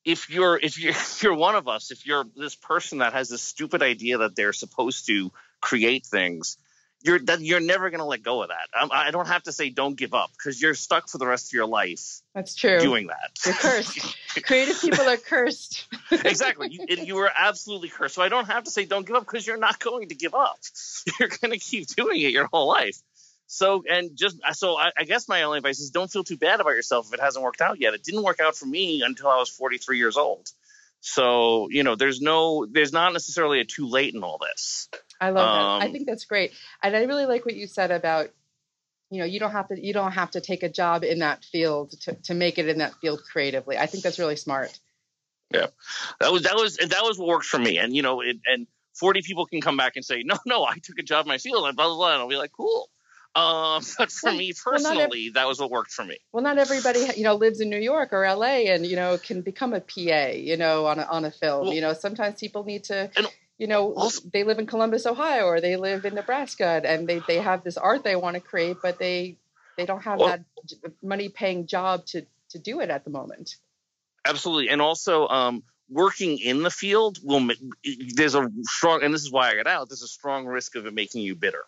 if 0.05 0.31
you're 0.31 0.59
if 0.59 0.79
you're 0.79 0.91
if 0.91 1.23
you're 1.23 1.37
one 1.37 1.55
of 1.55 1.69
us, 1.69 1.91
if 1.91 2.07
you're 2.07 2.25
this 2.37 2.55
person 2.55 2.99
that 2.99 3.12
has 3.12 3.29
this 3.29 3.43
stupid 3.43 3.83
idea 3.83 4.19
that 4.19 4.35
they're 4.37 4.53
supposed 4.53 5.07
to 5.07 5.31
create 5.61 6.07
things, 6.07 6.57
you're 7.02 7.19
that 7.21 7.40
you're 7.40 7.61
never 7.61 7.88
going 7.90 8.00
to 8.00 8.05
let 8.05 8.23
go 8.23 8.43
of 8.43 8.49
that. 8.49 8.69
I'm, 8.75 8.90
I 8.93 9.11
do 9.11 9.19
not 9.19 9.29
have 9.29 9.45
to 9.45 9.52
say 9.52 9.71
don't 9.71 9.97
give 9.97 10.12
up 10.12 10.31
because 10.33 10.61
you're 10.61 10.75
stuck 10.75 11.09
for 11.09 11.19
the 11.19 11.26
rest 11.26 11.49
of 11.49 11.52
your 11.55 11.67
life. 11.67 12.21
That's 12.35 12.55
true. 12.55 12.79
Doing 12.79 13.07
that, 13.07 13.31
you're 13.45 13.55
cursed. 13.55 14.17
Creative 14.45 14.81
people 14.81 15.09
are 15.09 15.17
cursed. 15.17 15.87
exactly. 16.11 16.69
You, 16.71 17.05
you 17.05 17.19
are 17.19 17.31
absolutely 17.35 17.88
cursed. 17.88 18.17
So 18.17 18.23
I 18.23 18.29
don't 18.29 18.47
have 18.47 18.64
to 18.64 18.71
say 18.71 18.85
don't 18.85 19.07
give 19.07 19.17
up 19.17 19.25
because 19.25 19.47
you're 19.47 19.57
not 19.57 19.79
going 19.79 20.09
to 20.11 20.14
give 20.14 20.35
up. 20.35 20.59
You're 21.19 21.29
going 21.29 21.52
to 21.52 21.59
keep 21.59 21.87
doing 21.88 22.21
it 22.21 22.33
your 22.33 22.49
whole 22.52 22.69
life. 22.69 23.00
So 23.47 23.83
and 23.90 24.17
just 24.17 24.37
uh, 24.47 24.52
so 24.52 24.79
I, 24.79 24.93
I 24.97 25.05
guess 25.05 25.29
my 25.29 25.43
only 25.43 25.59
advice 25.59 25.81
is 25.81 25.90
don't 25.90 26.11
feel 26.11 26.23
too 26.23 26.37
bad 26.37 26.61
about 26.61 26.71
yourself 26.71 27.09
if 27.09 27.14
it 27.14 27.21
hasn't 27.21 27.43
worked 27.43 27.61
out 27.61 27.81
yet. 27.81 27.95
It 27.95 28.05
didn't 28.05 28.23
work 28.23 28.38
out 28.40 28.55
for 28.57 28.67
me 28.67 29.02
until 29.02 29.29
I 29.29 29.38
was 29.38 29.49
43 29.49 29.99
years 29.99 30.17
old. 30.17 30.49
So 31.00 31.69
you 31.71 31.83
know, 31.83 31.97
there's 31.97 32.21
no, 32.21 32.67
there's 32.71 32.93
not 32.93 33.12
necessarily 33.12 33.61
a 33.61 33.64
too 33.64 33.88
late 33.88 34.14
in 34.14 34.23
all 34.23 34.38
this. 34.38 34.88
I 35.21 35.31
love 35.31 35.47
um, 35.47 35.81
that. 35.81 35.89
I 35.89 35.93
think 35.93 36.07
that's 36.07 36.25
great, 36.25 36.53
and 36.83 36.97
I 36.97 37.05
really 37.05 37.27
like 37.27 37.45
what 37.45 37.55
you 37.55 37.67
said 37.67 37.91
about 37.91 38.31
you 39.11 39.19
know 39.19 39.25
you 39.25 39.41
don't 39.41 39.53
have 39.53 39.69
to 39.69 39.85
you 39.87 39.93
don't 39.93 40.12
have 40.12 40.31
to 40.31 40.41
take 40.41 40.62
a 40.62 40.69
job 40.69 41.05
in 41.05 41.19
that 41.19 41.45
field 41.45 41.91
to, 42.03 42.15
to 42.23 42.35
make 42.35 42.59
it 42.59 42.69
in 42.69 42.79
that 42.79 42.95
field 43.00 43.21
creatively 43.31 43.77
i 43.77 43.87
think 43.87 44.03
that's 44.03 44.19
really 44.19 44.37
smart 44.37 44.79
yeah 45.53 45.67
that 46.21 46.33
was 46.33 46.45
that 46.45 46.55
was 46.55 46.77
that 46.77 47.03
was 47.03 47.19
what 47.19 47.29
worked 47.29 47.47
for 47.47 47.59
me 47.59 47.79
and 47.79 47.95
you 47.95 48.03
know 48.03 48.21
it, 48.21 48.39
and 48.47 48.67
40 48.95 49.23
people 49.23 49.47
can 49.47 49.61
come 49.61 49.77
back 49.77 49.97
and 49.97 50.05
say 50.05 50.23
no 50.25 50.37
no 50.47 50.65
i 50.65 50.77
took 50.83 50.99
a 50.99 51.03
job 51.03 51.27
in 51.27 51.29
my 51.29 51.39
field 51.39 51.67
and 51.67 51.77
blah 51.77 51.87
blah 51.87 51.97
blah 51.97 52.12
and 52.12 52.23
i'll 52.23 52.29
be 52.29 52.37
like 52.37 52.53
cool 52.53 52.89
um, 53.35 53.85
but 53.99 54.11
for 54.11 54.33
me 54.33 54.53
personally, 54.53 54.97
well, 54.97 55.05
every, 55.05 55.29
that 55.31 55.47
was 55.47 55.61
what 55.61 55.71
worked 55.71 55.93
for 55.93 56.05
me. 56.05 56.19
Well, 56.33 56.43
not 56.43 56.59
everybody, 56.59 57.07
you 57.17 57.23
know, 57.23 57.37
lives 57.37 57.61
in 57.61 57.71
New 57.71 57.79
York 57.79 58.12
or 58.12 58.29
LA 58.29 58.73
and, 58.73 58.85
you 58.85 58.97
know, 58.97 59.19
can 59.19 59.41
become 59.43 59.73
a 59.73 59.81
PA, 59.81 60.31
you 60.33 60.57
know, 60.57 60.87
on 60.87 60.99
a, 60.99 61.05
on 61.05 61.25
a 61.25 61.31
film. 61.31 61.67
Well, 61.67 61.73
you 61.73 61.81
know, 61.81 61.93
sometimes 61.93 62.41
people 62.41 62.65
need 62.65 62.83
to, 62.85 63.09
and, 63.17 63.29
you 63.61 63.67
know, 63.67 63.93
also, 63.93 64.26
they 64.33 64.43
live 64.43 64.59
in 64.59 64.64
Columbus, 64.64 65.05
Ohio, 65.05 65.45
or 65.45 65.61
they 65.61 65.76
live 65.76 66.07
in 66.07 66.14
Nebraska, 66.14 66.81
and 66.83 67.07
they, 67.07 67.21
they 67.29 67.37
have 67.37 67.62
this 67.62 67.76
art 67.76 68.02
they 68.02 68.17
want 68.17 68.33
to 68.33 68.40
create, 68.40 68.79
but 68.83 68.99
they 68.99 69.37
they 69.76 69.85
don't 69.85 70.02
have 70.02 70.19
well, 70.19 70.29
that 70.29 70.45
money 71.02 71.29
paying 71.29 71.67
job 71.67 72.07
to 72.07 72.25
to 72.49 72.59
do 72.59 72.81
it 72.81 72.88
at 72.88 73.05
the 73.05 73.11
moment. 73.11 73.56
Absolutely, 74.25 74.71
and 74.71 74.80
also 74.80 75.28
um, 75.28 75.63
working 75.91 76.39
in 76.39 76.63
the 76.63 76.71
field 76.71 77.19
will 77.23 77.50
there's 78.15 78.34
a 78.34 78.50
strong, 78.63 79.02
and 79.02 79.13
this 79.13 79.21
is 79.21 79.30
why 79.30 79.50
I 79.50 79.56
got 79.56 79.67
out. 79.67 79.91
There's 79.91 80.02
a 80.02 80.08
strong 80.08 80.47
risk 80.47 80.75
of 80.75 80.87
it 80.87 80.95
making 80.95 81.21
you 81.21 81.34
bitter. 81.34 81.65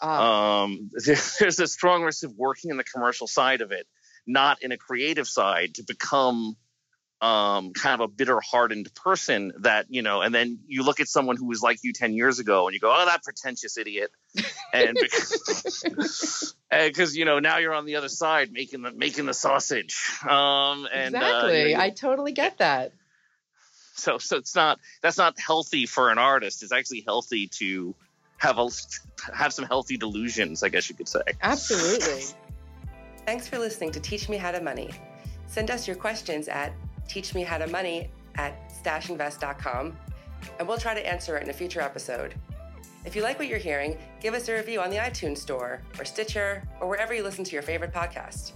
Ah. 0.00 0.62
Um, 0.62 0.90
there's 1.04 1.58
a 1.58 1.66
strong 1.66 2.04
risk 2.04 2.22
of 2.22 2.36
working 2.36 2.70
in 2.70 2.76
the 2.76 2.84
commercial 2.84 3.26
side 3.26 3.62
of 3.62 3.72
it, 3.72 3.88
not 4.28 4.62
in 4.62 4.70
a 4.70 4.76
creative 4.76 5.26
side, 5.26 5.74
to 5.74 5.82
become 5.82 6.56
um, 7.22 7.72
kind 7.72 7.94
of 7.94 8.00
a 8.00 8.08
bitter 8.08 8.40
hardened 8.40 8.92
person 8.96 9.52
that 9.60 9.86
you 9.88 10.02
know 10.02 10.22
and 10.22 10.34
then 10.34 10.58
you 10.66 10.82
look 10.82 10.98
at 10.98 11.06
someone 11.06 11.36
who 11.36 11.46
was 11.46 11.62
like 11.62 11.78
you 11.84 11.92
10 11.92 12.14
years 12.14 12.40
ago 12.40 12.66
and 12.66 12.74
you 12.74 12.80
go 12.80 12.92
oh 12.92 13.06
that 13.06 13.22
pretentious 13.22 13.78
idiot. 13.78 14.10
And 14.74 14.98
because 15.00 16.54
because 16.70 17.16
you 17.16 17.24
know 17.24 17.38
now 17.38 17.58
you're 17.58 17.74
on 17.74 17.86
the 17.86 17.96
other 17.96 18.08
side 18.08 18.50
making 18.52 18.82
the 18.82 18.90
making 18.90 19.26
the 19.26 19.34
sausage. 19.34 20.02
Um 20.28 20.88
and 20.92 21.14
exactly 21.14 21.62
uh, 21.62 21.66
you 21.66 21.74
know, 21.76 21.80
i 21.80 21.90
totally 21.90 22.32
get 22.32 22.58
that. 22.58 22.92
So 23.94 24.18
so 24.18 24.38
it's 24.38 24.56
not 24.56 24.80
that's 25.00 25.16
not 25.18 25.38
healthy 25.38 25.86
for 25.86 26.10
an 26.10 26.18
artist. 26.18 26.64
It's 26.64 26.72
actually 26.72 27.04
healthy 27.06 27.46
to 27.58 27.94
have 28.38 28.58
a 28.58 28.68
have 29.32 29.52
some 29.52 29.64
healthy 29.64 29.96
delusions 29.96 30.64
i 30.64 30.68
guess 30.68 30.90
you 30.90 30.96
could 30.96 31.08
say. 31.08 31.22
Absolutely. 31.40 32.24
Thanks 33.26 33.46
for 33.46 33.60
listening 33.60 33.92
to 33.92 34.00
teach 34.00 34.28
me 34.28 34.38
how 34.38 34.50
to 34.50 34.60
money. 34.60 34.90
Send 35.46 35.70
us 35.70 35.86
your 35.86 35.94
questions 35.94 36.48
at 36.48 36.72
Teach 37.12 37.34
Me 37.34 37.42
How 37.42 37.58
to 37.58 37.66
Money 37.66 38.08
at 38.36 38.70
stashinvest.com, 38.70 39.94
and 40.58 40.66
we'll 40.66 40.78
try 40.78 40.94
to 40.94 41.06
answer 41.06 41.36
it 41.36 41.42
in 41.42 41.50
a 41.50 41.52
future 41.52 41.82
episode. 41.82 42.34
If 43.04 43.14
you 43.14 43.22
like 43.22 43.38
what 43.38 43.48
you're 43.48 43.58
hearing, 43.58 43.98
give 44.22 44.32
us 44.32 44.48
a 44.48 44.54
review 44.54 44.80
on 44.80 44.88
the 44.88 44.96
iTunes 44.96 45.36
Store 45.36 45.82
or 45.98 46.06
Stitcher 46.06 46.66
or 46.80 46.88
wherever 46.88 47.12
you 47.12 47.22
listen 47.22 47.44
to 47.44 47.52
your 47.52 47.60
favorite 47.60 47.92
podcast. 47.92 48.52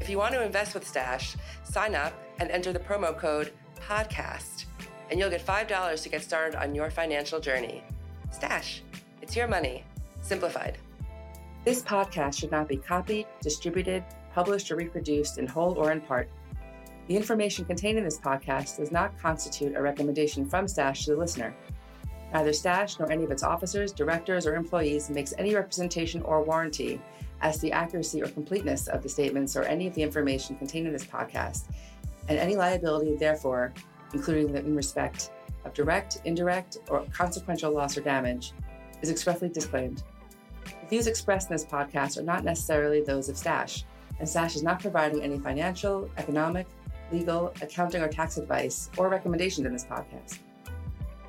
If 0.00 0.10
you 0.10 0.18
want 0.18 0.34
to 0.34 0.42
invest 0.42 0.74
with 0.74 0.84
Stash, 0.84 1.36
sign 1.62 1.94
up 1.94 2.12
and 2.40 2.50
enter 2.50 2.72
the 2.72 2.80
promo 2.80 3.16
code 3.16 3.52
PODCAST, 3.86 4.64
and 5.08 5.20
you'll 5.20 5.30
get 5.30 5.46
$5 5.46 6.02
to 6.02 6.08
get 6.08 6.22
started 6.24 6.60
on 6.60 6.74
your 6.74 6.90
financial 6.90 7.38
journey. 7.38 7.84
Stash, 8.32 8.82
it's 9.22 9.36
your 9.36 9.46
money, 9.46 9.84
simplified. 10.22 10.76
This 11.64 11.82
podcast 11.82 12.40
should 12.40 12.50
not 12.50 12.66
be 12.66 12.78
copied, 12.78 13.28
distributed, 13.40 14.02
published, 14.34 14.72
or 14.72 14.76
reproduced 14.76 15.38
in 15.38 15.46
whole 15.46 15.74
or 15.74 15.92
in 15.92 16.00
part 16.00 16.28
the 17.10 17.16
information 17.16 17.64
contained 17.64 17.98
in 17.98 18.04
this 18.04 18.20
podcast 18.20 18.76
does 18.76 18.92
not 18.92 19.18
constitute 19.18 19.74
a 19.74 19.82
recommendation 19.82 20.48
from 20.48 20.68
Stash 20.68 21.06
to 21.06 21.10
the 21.10 21.16
listener. 21.16 21.52
Neither 22.32 22.52
Stash 22.52 23.00
nor 23.00 23.10
any 23.10 23.24
of 23.24 23.32
its 23.32 23.42
officers, 23.42 23.90
directors, 23.90 24.46
or 24.46 24.54
employees 24.54 25.10
makes 25.10 25.34
any 25.36 25.52
representation 25.52 26.22
or 26.22 26.44
warranty 26.44 27.02
as 27.42 27.56
to 27.56 27.62
the 27.62 27.72
accuracy 27.72 28.22
or 28.22 28.28
completeness 28.28 28.86
of 28.86 29.02
the 29.02 29.08
statements 29.08 29.56
or 29.56 29.64
any 29.64 29.88
of 29.88 29.94
the 29.96 30.04
information 30.04 30.54
contained 30.54 30.86
in 30.86 30.92
this 30.92 31.04
podcast, 31.04 31.64
and 32.28 32.38
any 32.38 32.54
liability, 32.54 33.16
therefore, 33.16 33.72
including 34.14 34.54
in 34.54 34.76
respect 34.76 35.32
of 35.64 35.74
direct, 35.74 36.18
indirect, 36.26 36.78
or 36.90 37.04
consequential 37.12 37.72
loss 37.72 37.98
or 37.98 38.02
damage, 38.02 38.52
is 39.02 39.10
expressly 39.10 39.48
disclaimed. 39.48 40.04
The 40.64 40.88
views 40.88 41.08
expressed 41.08 41.50
in 41.50 41.56
this 41.56 41.64
podcast 41.64 42.18
are 42.18 42.22
not 42.22 42.44
necessarily 42.44 43.00
those 43.00 43.28
of 43.28 43.36
Stash, 43.36 43.84
and 44.20 44.28
Stash 44.28 44.54
is 44.54 44.62
not 44.62 44.78
providing 44.78 45.22
any 45.22 45.40
financial, 45.40 46.08
economic, 46.16 46.68
legal, 47.12 47.52
accounting, 47.62 48.02
or 48.02 48.08
tax 48.08 48.36
advice 48.36 48.90
or 48.96 49.08
recommendations 49.08 49.66
in 49.66 49.72
this 49.72 49.84
podcast. 49.84 50.38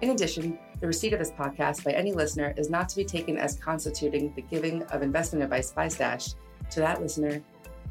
In 0.01 0.09
addition, 0.09 0.57
the 0.79 0.87
receipt 0.87 1.13
of 1.13 1.19
this 1.19 1.31
podcast 1.31 1.83
by 1.83 1.91
any 1.91 2.11
listener 2.11 2.53
is 2.57 2.69
not 2.69 2.89
to 2.89 2.95
be 2.95 3.05
taken 3.05 3.37
as 3.37 3.55
constituting 3.57 4.33
the 4.35 4.41
giving 4.41 4.81
of 4.83 5.03
investment 5.03 5.43
advice 5.43 5.71
by 5.71 5.87
Stash 5.87 6.33
to 6.71 6.79
that 6.79 7.01
listener, 7.01 7.41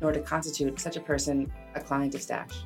nor 0.00 0.10
to 0.10 0.20
constitute 0.20 0.80
such 0.80 0.96
a 0.96 1.00
person 1.00 1.52
a 1.76 1.80
client 1.80 2.14
of 2.14 2.22
Stash. 2.22 2.64